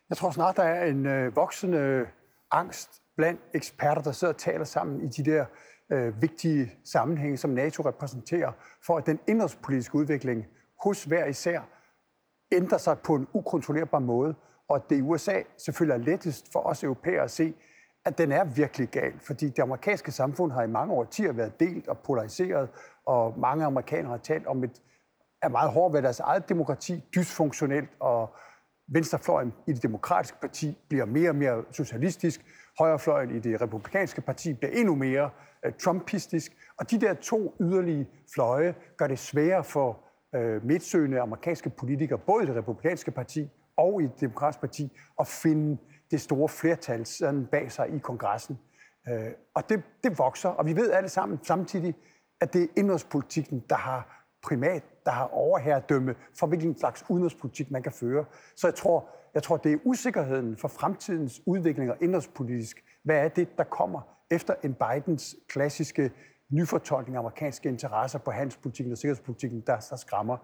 [0.09, 2.07] Jeg tror snart, der er en øh, voksende
[2.51, 5.45] angst blandt eksperter, der sidder og taler sammen i de der
[5.91, 8.53] øh, vigtige sammenhænge, som NATO repræsenterer,
[8.87, 10.47] for at den indrigspolitiske udvikling
[10.85, 11.61] hos hver især
[12.53, 14.35] ændrer sig på en ukontrollerbar måde,
[14.69, 17.55] og det i USA selvfølgelig er lettest for os europæere at se,
[18.05, 21.89] at den er virkelig gal, fordi det amerikanske samfund har i mange årtier været delt
[21.89, 22.69] og polariseret,
[23.07, 24.83] og mange amerikanere har talt om et
[25.43, 28.35] er meget hårde ved deres eget demokrati, dysfunktionelt, og
[28.89, 32.45] venstrefløjen i det demokratiske parti bliver mere og mere socialistisk,
[32.79, 35.31] højrefløjen i det republikanske parti bliver endnu mere
[35.65, 39.99] øh, trumpistisk, og de der to yderlige fløje gør det sværere for
[40.35, 45.27] øh, midtsøgende amerikanske politikere, både i det republikanske parti og i det demokratiske parti at
[45.27, 45.79] finde
[46.11, 48.59] det store flertal sådan bag sig i kongressen.
[49.09, 51.95] Øh, og det, det vokser, og vi ved alle sammen samtidig,
[52.41, 57.83] at det er indrigspolitikken, der har primat, der har overherredømme for hvilken slags udenrigspolitik man
[57.83, 58.25] kan føre.
[58.57, 62.85] Så jeg tror, jeg tror, det er usikkerheden for fremtidens udvikling og indrigspolitisk.
[63.05, 66.13] Hvad er det, der kommer efter en Bidens klassiske
[66.51, 70.37] nyfortolkning af amerikanske interesser på handelspolitikken og sikkerhedspolitikken, der, der skræmmer?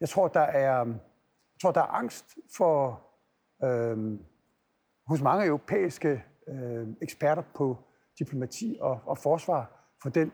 [0.00, 2.24] Jeg tror, der er, jeg tror, der er angst
[2.56, 3.02] for,
[3.64, 4.18] øh,
[5.06, 7.78] hos mange europæiske øh, eksperter på
[8.18, 10.32] diplomati og, og forsvar for den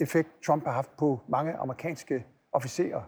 [0.00, 3.02] effekt, Trump har haft på mange amerikanske officerer.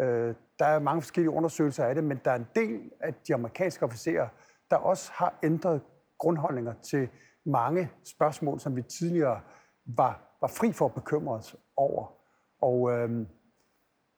[0.00, 3.34] Øh, der er mange forskellige undersøgelser af det, men der er en del af de
[3.34, 4.28] amerikanske officerer,
[4.70, 5.80] der også har ændret
[6.18, 7.08] grundholdninger til
[7.46, 9.40] mange spørgsmål, som vi tidligere
[9.86, 12.12] var, var fri for at bekymre os over.
[12.62, 13.26] Og øh,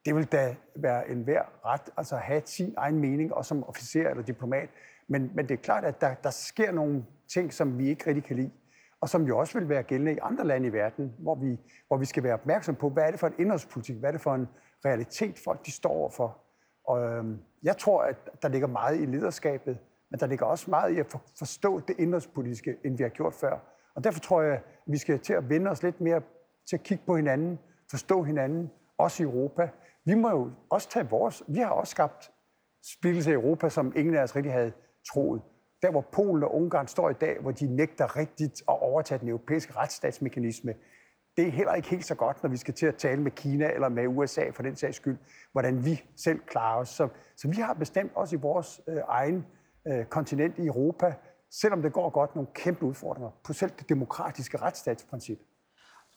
[0.05, 3.69] det vil da være en hver ret, altså at have sin egen mening, og som
[3.69, 4.69] officer eller diplomat.
[5.09, 8.25] Men, men det er klart, at der, der sker nogle ting, som vi ikke rigtig
[8.25, 8.51] kan lide,
[9.01, 11.97] og som jo også vil være gældende i andre lande i verden, hvor vi, hvor
[11.97, 14.35] vi skal være opmærksom på, hvad er det for en indholdspolitik, hvad er det for
[14.35, 14.49] en
[14.85, 16.39] realitet, folk de står overfor.
[16.85, 19.79] Og øhm, jeg tror, at der ligger meget i lederskabet
[20.11, 23.59] men der ligger også meget i at forstå det indholdspolitiske, end vi har gjort før.
[23.95, 26.23] Og derfor tror jeg, at vi skal til at vende os lidt mere
[26.69, 27.59] til at kigge på hinanden,
[27.91, 29.69] forstå hinanden, også i Europa.
[30.05, 31.43] Vi må jo også tage vores...
[31.49, 32.31] Vi har også skabt
[32.99, 34.73] splittelse i Europa, som ingen af os rigtig havde
[35.13, 35.43] troet.
[35.83, 39.29] Der, hvor Polen og Ungarn står i dag, hvor de nægter rigtigt at overtage den
[39.29, 40.75] europæiske retsstatsmekanisme,
[41.37, 43.73] det er heller ikke helt så godt, når vi skal til at tale med Kina
[43.73, 45.19] eller med USA for den sags skyld,
[45.53, 46.89] hvordan vi selv klarer os.
[46.89, 49.47] Så, så vi har bestemt også i vores øh, egen
[49.89, 51.15] øh, kontinent i Europa,
[51.51, 55.39] selvom det går godt, nogle kæmpe udfordringer på selv det demokratiske retsstatsprincip.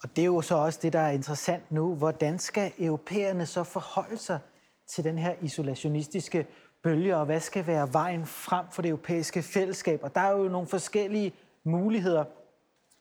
[0.04, 1.96] Og det er jo så også det, der er interessant nu.
[1.96, 4.40] Hvordan skal europæerne så forholde sig
[4.88, 6.48] til den her isolationistiske
[6.84, 10.00] bølge, og hvad skal være vejen frem for det europæiske fællesskab?
[10.04, 12.26] Og der er jo nogle forskellige muligheder.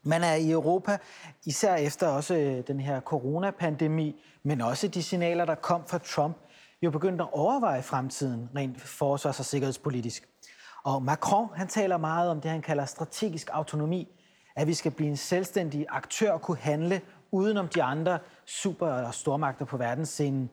[0.02, 0.98] Man er i Europa,
[1.44, 6.36] især efter også øh, den her coronapandemi, men også de signaler, der kom fra Trump,
[6.82, 10.28] jo begyndt at overveje fremtiden rent forsvars- og sikkerhedspolitisk.
[10.84, 14.08] Og Macron, han taler meget om det, han kalder strategisk autonomi,
[14.56, 19.14] at vi skal blive en selvstændig aktør og kunne handle udenom de andre super- og
[19.14, 20.50] stormagter på verdensscenen.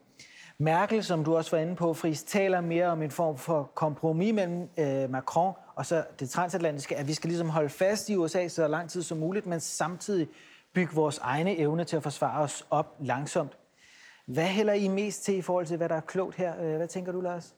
[0.60, 4.34] Merkel, som du også var inde på, Friis, taler mere om en form for kompromis
[4.34, 8.48] mellem øh, Macron og så det transatlantiske, at vi skal ligesom holde fast i USA
[8.48, 10.28] så lang tid som muligt, men samtidig
[10.74, 13.58] bygge vores egne evne til at forsvare os op langsomt.
[14.26, 16.62] Hvad hælder I mest til i forhold til, hvad der er klogt her?
[16.62, 17.56] Øh, hvad tænker du, Lars?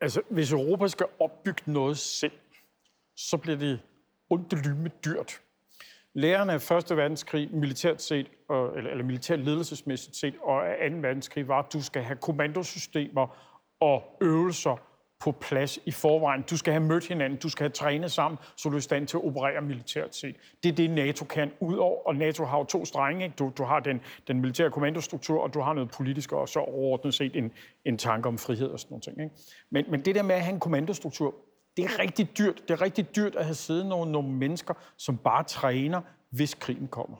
[0.00, 2.32] Altså, hvis Europa skal opbygge noget selv,
[3.16, 3.80] så bliver det
[4.30, 5.40] undelyme dyrt.
[6.14, 10.96] Lærerne af Første verdenskrig, militært set, eller, eller militært ledelsesmæssigt set, og af 2.
[10.96, 13.36] verdenskrig, var, at du skal have kommandosystemer
[13.80, 14.76] og øvelser
[15.20, 16.42] på plads i forvejen.
[16.42, 19.06] Du skal have mødt hinanden, du skal have trænet sammen, så du er i stand
[19.06, 20.36] til at operere militært set.
[20.62, 23.24] Det er det, NATO kan ud over, og NATO har jo to strenge.
[23.24, 23.36] Ikke?
[23.38, 27.14] Du, du har den, den militære kommandostruktur, og du har noget politisk, og så overordnet
[27.14, 27.52] set en,
[27.84, 29.02] en tanke om frihed og sådan noget.
[29.02, 29.20] ting.
[29.20, 29.36] Ikke?
[29.70, 31.34] Men, men det der med at have en kommandostruktur,
[31.76, 32.62] det er rigtig dyrt.
[32.68, 36.88] Det er rigtig dyrt at have siddet nogle, nogle mennesker, som bare træner, hvis krigen
[36.88, 37.16] kommer.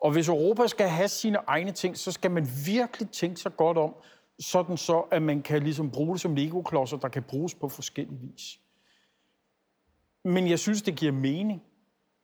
[0.00, 3.78] Og hvis Europa skal have sine egne ting, så skal man virkelig tænke sig godt
[3.78, 3.94] om,
[4.40, 8.20] sådan så, at man kan ligesom bruge det som Lego-klodser, der kan bruges på forskellige
[8.20, 8.58] vis.
[10.24, 11.62] Men jeg synes, det giver mening.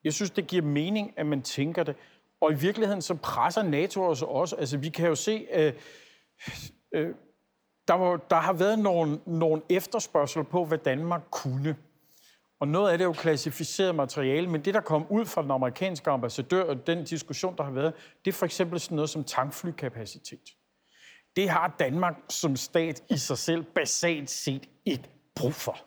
[0.04, 1.96] Jeg synes, det giver mening, at man tænker det.
[2.40, 4.56] Og i virkeligheden, så presser NATO os også.
[4.56, 5.72] Altså, vi kan jo se, øh,
[6.92, 7.14] øh,
[7.88, 11.76] der, var, der har været nogle, nogle efterspørgsel på, hvad Danmark kunne.
[12.60, 15.50] Og noget af det er jo klassificeret materiale, men det, der kom ud fra den
[15.50, 17.92] amerikanske ambassadør, og den diskussion, der har været,
[18.24, 20.50] det er for eksempel sådan noget som tankflykapacitet.
[21.36, 25.78] Det har Danmark som stat i sig selv basalt set ikke brug for.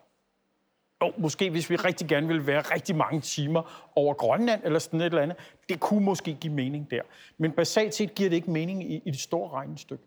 [0.99, 5.01] Og måske hvis vi rigtig gerne vil være rigtig mange timer over Grønland eller sådan
[5.01, 5.38] et eller andet,
[5.69, 7.01] det kunne måske give mening der.
[7.38, 10.03] Men basalt set giver det ikke mening i, i det store regnestykke.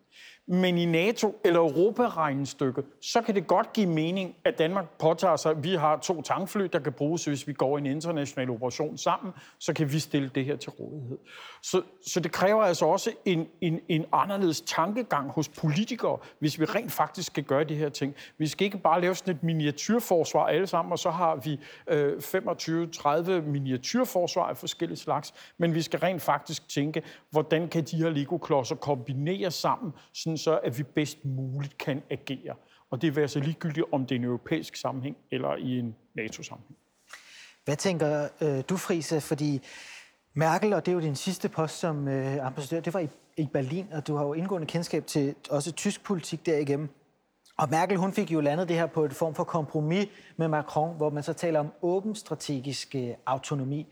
[0.49, 5.51] Men i NATO- eller Europa-regnestykket, så kan det godt give mening, at Danmark påtager sig,
[5.51, 8.99] at vi har to tankfly, der kan bruges, hvis vi går i en international operation
[8.99, 11.19] sammen, så kan vi stille det her til rådighed.
[11.63, 16.65] Så, så det kræver altså også en, en, en anderledes tankegang hos politikere, hvis vi
[16.65, 18.15] rent faktisk skal gøre de her ting.
[18.39, 22.17] Vi skal ikke bare lave sådan et miniatyrforsvar alle sammen, og så har vi øh,
[22.19, 28.11] 25-30 miniatyrforsvar af forskellige slags, men vi skal rent faktisk tænke, hvordan kan de her
[28.11, 32.55] Lego-klodser kombineres sammen, sådan så at vi bedst muligt kan agere.
[32.91, 36.77] Og det vil altså ligegyldigt, om det er en europæisk sammenhæng eller i en NATO-sammenhæng.
[37.65, 39.21] Hvad tænker øh, du, Frise?
[39.21, 39.61] Fordi
[40.35, 43.49] Merkel, og det er jo din sidste post som øh, ambassadør, det var i, i
[43.53, 46.89] Berlin, og du har jo indgående kendskab til også tysk politik derigennem.
[47.57, 50.97] Og Merkel, hun fik jo landet det her på et form for kompromis med Macron,
[50.97, 53.87] hvor man så taler om åben strategisk øh, autonomi.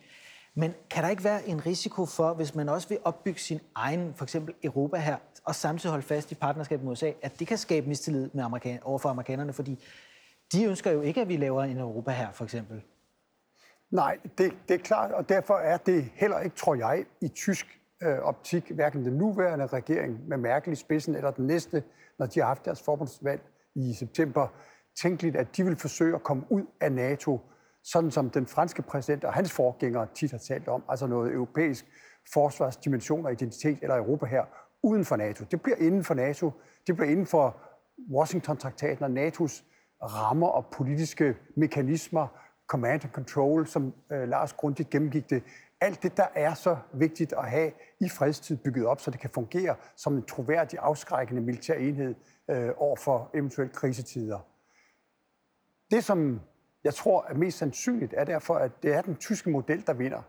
[0.58, 4.14] Men kan der ikke være en risiko for, hvis man også vil opbygge sin egen,
[4.14, 7.58] for eksempel Europa her, og samtidig holde fast i partnerskab med USA, at det kan
[7.58, 9.84] skabe mistillid med amerikan- overfor amerikanerne, fordi
[10.52, 12.82] de ønsker jo ikke, at vi laver en Europa her, for eksempel.
[13.90, 17.80] Nej, det, det er klart, og derfor er det heller ikke, tror jeg, i tysk
[18.02, 21.82] øh, optik, hverken den nuværende regering med Merkel i spidsen, eller den næste,
[22.18, 23.40] når de har haft deres forbundsvalg
[23.74, 24.48] i september,
[25.02, 27.40] tænkeligt, at de vil forsøge at komme ud af NATO,
[27.92, 31.86] sådan som den franske præsident og hans forgængere tit har talt om, altså noget europæisk
[32.32, 34.44] forsvarsdimension og identitet eller Europa her,
[34.82, 35.44] uden for NATO.
[35.50, 36.52] Det bliver inden for NATO.
[36.86, 37.56] Det bliver inden for
[38.10, 39.62] Washington-traktaten og NATO's
[40.02, 42.26] rammer og politiske mekanismer,
[42.66, 45.42] command and control, som øh, Lars grundigt gennemgik det.
[45.80, 49.30] Alt det, der er så vigtigt at have i fredstid bygget op, så det kan
[49.30, 52.14] fungere som en troværdig, afskrækkende militær enhed
[52.50, 54.38] øh, over for eventuelle krisetider.
[55.90, 56.40] Det, som
[56.88, 60.22] jeg tror at mest sandsynligt, er derfor, at det er den tyske model, der vinder.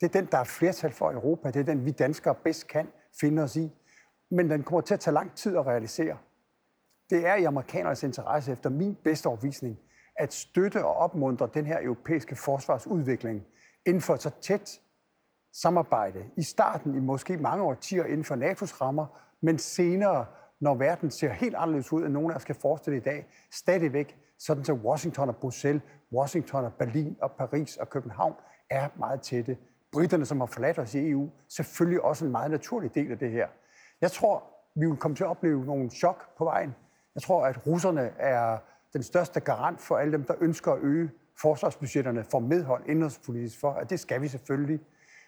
[0.00, 1.50] Det er den, der er flertal for Europa.
[1.50, 2.88] Det er den, vi danskere bedst kan
[3.20, 3.72] finde os i.
[4.30, 6.16] Men den kommer til at tage lang tid at realisere.
[7.10, 9.78] Det er i amerikanernes interesse, efter min bedste overvisning,
[10.16, 13.46] at støtte og opmuntre den her europæiske forsvarsudvikling
[13.86, 14.80] inden for så tæt
[15.52, 16.24] samarbejde.
[16.36, 19.06] I starten i måske mange årtier inden for NATO's rammer,
[19.40, 20.26] men senere,
[20.60, 24.16] når verden ser helt anderledes ud, end nogen af os kan forestille i dag, stadigvæk
[24.38, 25.82] sådan så Washington og Bruxelles,
[26.12, 28.34] Washington og Berlin og Paris og København
[28.70, 29.56] er meget tætte.
[29.92, 33.30] Britterne, som har forladt os i EU, selvfølgelig også en meget naturlig del af det
[33.30, 33.48] her.
[34.00, 34.44] Jeg tror,
[34.74, 36.74] vi vil komme til at opleve nogle chok på vejen.
[37.14, 38.58] Jeg tror, at russerne er
[38.92, 43.72] den største garant for alle dem, der ønsker at øge forsvarsbudgetterne for medhold indholdspolitisk for,
[43.72, 44.80] at det skal vi selvfølgelig.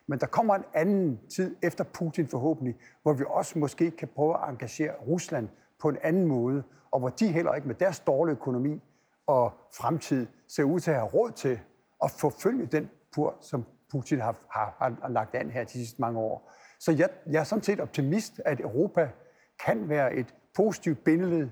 [0.06, 4.42] Men der kommer en anden tid efter Putin forhåbentlig, hvor vi også måske kan prøve
[4.42, 5.48] at engagere Rusland
[5.80, 8.82] på en anden måde, og hvor de heller ikke med deres dårlige økonomi
[9.26, 10.26] og fremtid
[10.57, 11.61] ser ud til at have råd til
[12.05, 16.18] at forfølge den pur, som Putin har, har, har lagt an her de sidste mange
[16.18, 16.53] år.
[16.80, 19.11] Så jeg, jeg er sådan set optimist, at Europa
[19.66, 21.48] kan være et positivt bindeled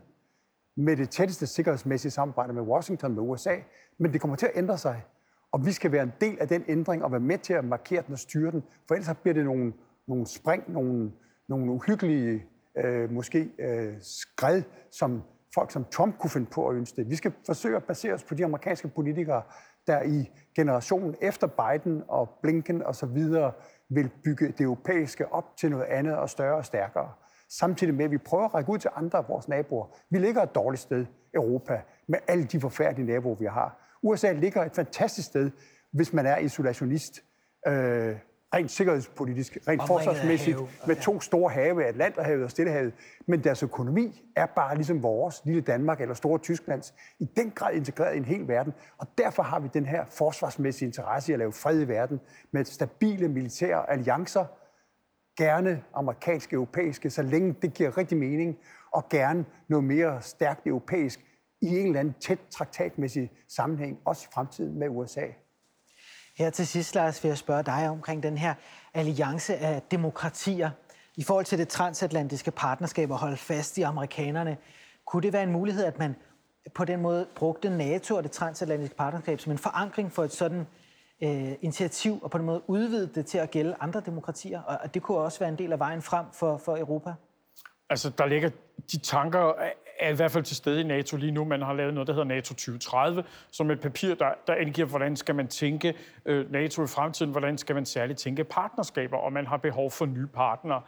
[0.76, 3.56] med det tætteste sikkerhedsmæssige samarbejde med Washington, med USA,
[3.98, 5.04] men det kommer til at ændre sig.
[5.52, 8.02] Og vi skal være en del af den ændring og være med til at markere
[8.06, 9.72] den og styre den, for ellers bliver det nogle,
[10.08, 11.12] nogle spring, nogle,
[11.48, 12.46] nogle uhyggelige,
[12.76, 15.22] øh, måske øh, skred, som
[15.58, 17.10] folk som Trump kunne finde på at ønske det.
[17.10, 19.42] Vi skal forsøge at basere os på de amerikanske politikere,
[19.86, 23.52] der i generationen efter Biden og Blinken og så videre
[23.88, 27.12] vil bygge det europæiske op til noget andet og større og stærkere.
[27.48, 29.86] Samtidig med, at vi prøver at række ud til andre af vores naboer.
[30.10, 33.96] Vi ligger et dårligt sted, Europa, med alle de forfærdelige naboer, vi har.
[34.02, 35.50] USA ligger et fantastisk sted,
[35.92, 37.24] hvis man er isolationist.
[37.66, 38.16] Øh,
[38.54, 42.92] rent sikkerhedspolitisk, rent forsvarsmæssigt, med to store have, Atlanterhavet og Stillehavet.
[43.26, 47.74] Men deres økonomi er bare ligesom vores, lille Danmark eller store Tysklands, i den grad
[47.74, 48.72] integreret i en hel verden.
[48.98, 52.20] Og derfor har vi den her forsvarsmæssige interesse i at lave fred i verden
[52.50, 54.44] med stabile militære alliancer,
[55.38, 58.58] gerne amerikanske, europæiske, så længe det giver rigtig mening,
[58.92, 61.24] og gerne noget mere stærkt europæisk
[61.60, 65.26] i en eller anden tæt traktatmæssig sammenhæng, også i fremtiden med USA.
[66.38, 68.54] Her til sidst, Lars, vil jeg spørge dig omkring den her
[68.94, 70.70] alliance af demokratier.
[71.16, 74.56] I forhold til det transatlantiske partnerskab og holde fast i amerikanerne,
[75.04, 76.16] kunne det være en mulighed, at man
[76.74, 80.66] på den måde brugte NATO og det transatlantiske partnerskab som en forankring for et sådan
[81.22, 84.62] øh, initiativ, og på den måde udvide det til at gælde andre demokratier?
[84.62, 87.14] Og det kunne også være en del af vejen frem for, for Europa?
[87.90, 88.50] Altså, der ligger
[88.92, 89.52] de tanker
[90.00, 91.44] er i hvert fald til stede i NATO lige nu.
[91.44, 95.16] Man har lavet noget, der hedder NATO 2030, som et papir, der, der angiver, hvordan
[95.16, 95.94] skal man tænke
[96.24, 100.06] øh, NATO i fremtiden, hvordan skal man særligt tænke partnerskaber, og man har behov for
[100.06, 100.82] nye partnere.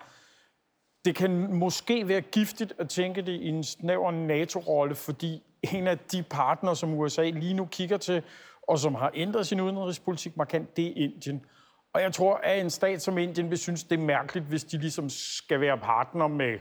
[1.05, 5.43] Det kan måske være giftigt at tænke det i en snæver NATO-rolle, fordi
[5.75, 8.23] en af de partnere, som USA lige nu kigger til,
[8.63, 11.45] og som har ændret sin udenrigspolitik markant, det er Indien.
[11.93, 14.79] Og jeg tror, at en stat som Indien vil synes, det er mærkeligt, hvis de
[14.79, 16.59] ligesom skal være partner med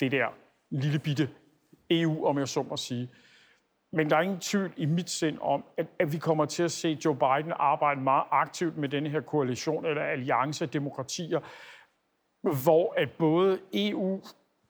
[0.00, 0.26] det der
[0.70, 1.28] lille bitte
[1.90, 3.08] EU, om jeg så må sige.
[3.92, 6.72] Men der er ingen tvivl i mit sind om, at, at vi kommer til at
[6.72, 11.40] se Joe Biden arbejde meget aktivt med denne her koalition eller alliance af demokratier,
[12.62, 14.20] hvor at både EU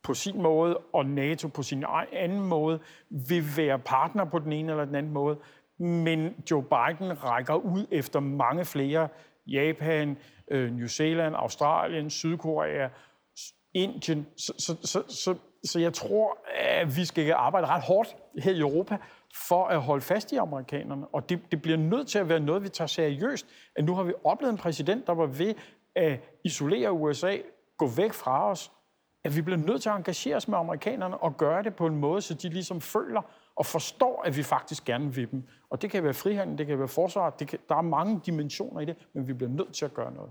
[0.03, 4.73] på sin måde og NATO på sin anden måde vil være partner på den ene
[4.73, 5.39] eller den anden måde.
[5.79, 9.09] Men Joe Biden rækker ud efter mange flere.
[9.47, 10.17] Japan,
[10.51, 12.89] øh, New Zealand, Australien, Sydkorea,
[13.75, 14.27] Indien.
[14.37, 15.35] Så, så, så, så
[15.65, 18.97] så jeg tror, at vi skal arbejde ret hårdt her i Europa
[19.35, 21.07] for at holde fast i amerikanerne.
[21.13, 23.47] Og det, det bliver nødt til at være noget, vi tager seriøst.
[23.77, 25.55] At nu har vi oplevet en præsident, der var ved
[25.97, 27.37] at isolere USA,
[27.79, 28.73] gå væk fra os.
[29.25, 31.97] At vi bliver nødt til at engagere os med amerikanerne og gøre det på en
[31.97, 33.23] måde, så de ligesom føler
[33.57, 35.43] og forstår, at vi faktisk gerne vil dem.
[35.71, 38.81] Og det kan være frihandel, det kan være forsvar, det kan, der er mange dimensioner
[38.81, 40.31] i det, men vi bliver nødt til at gøre noget.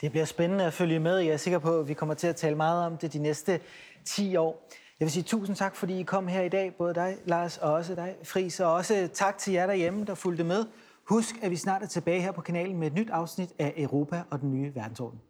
[0.00, 1.16] Det bliver spændende at følge med.
[1.18, 3.60] Jeg er sikker på, at vi kommer til at tale meget om det de næste
[4.06, 4.68] 10 år.
[5.00, 7.72] Jeg vil sige tusind tak, fordi I kom her i dag, både dig, Lars, og
[7.72, 10.66] også dig, Fris, og også tak til jer derhjemme, der fulgte med.
[11.04, 14.22] Husk, at vi snart er tilbage her på kanalen med et nyt afsnit af Europa
[14.30, 15.20] og den nye verdensorden.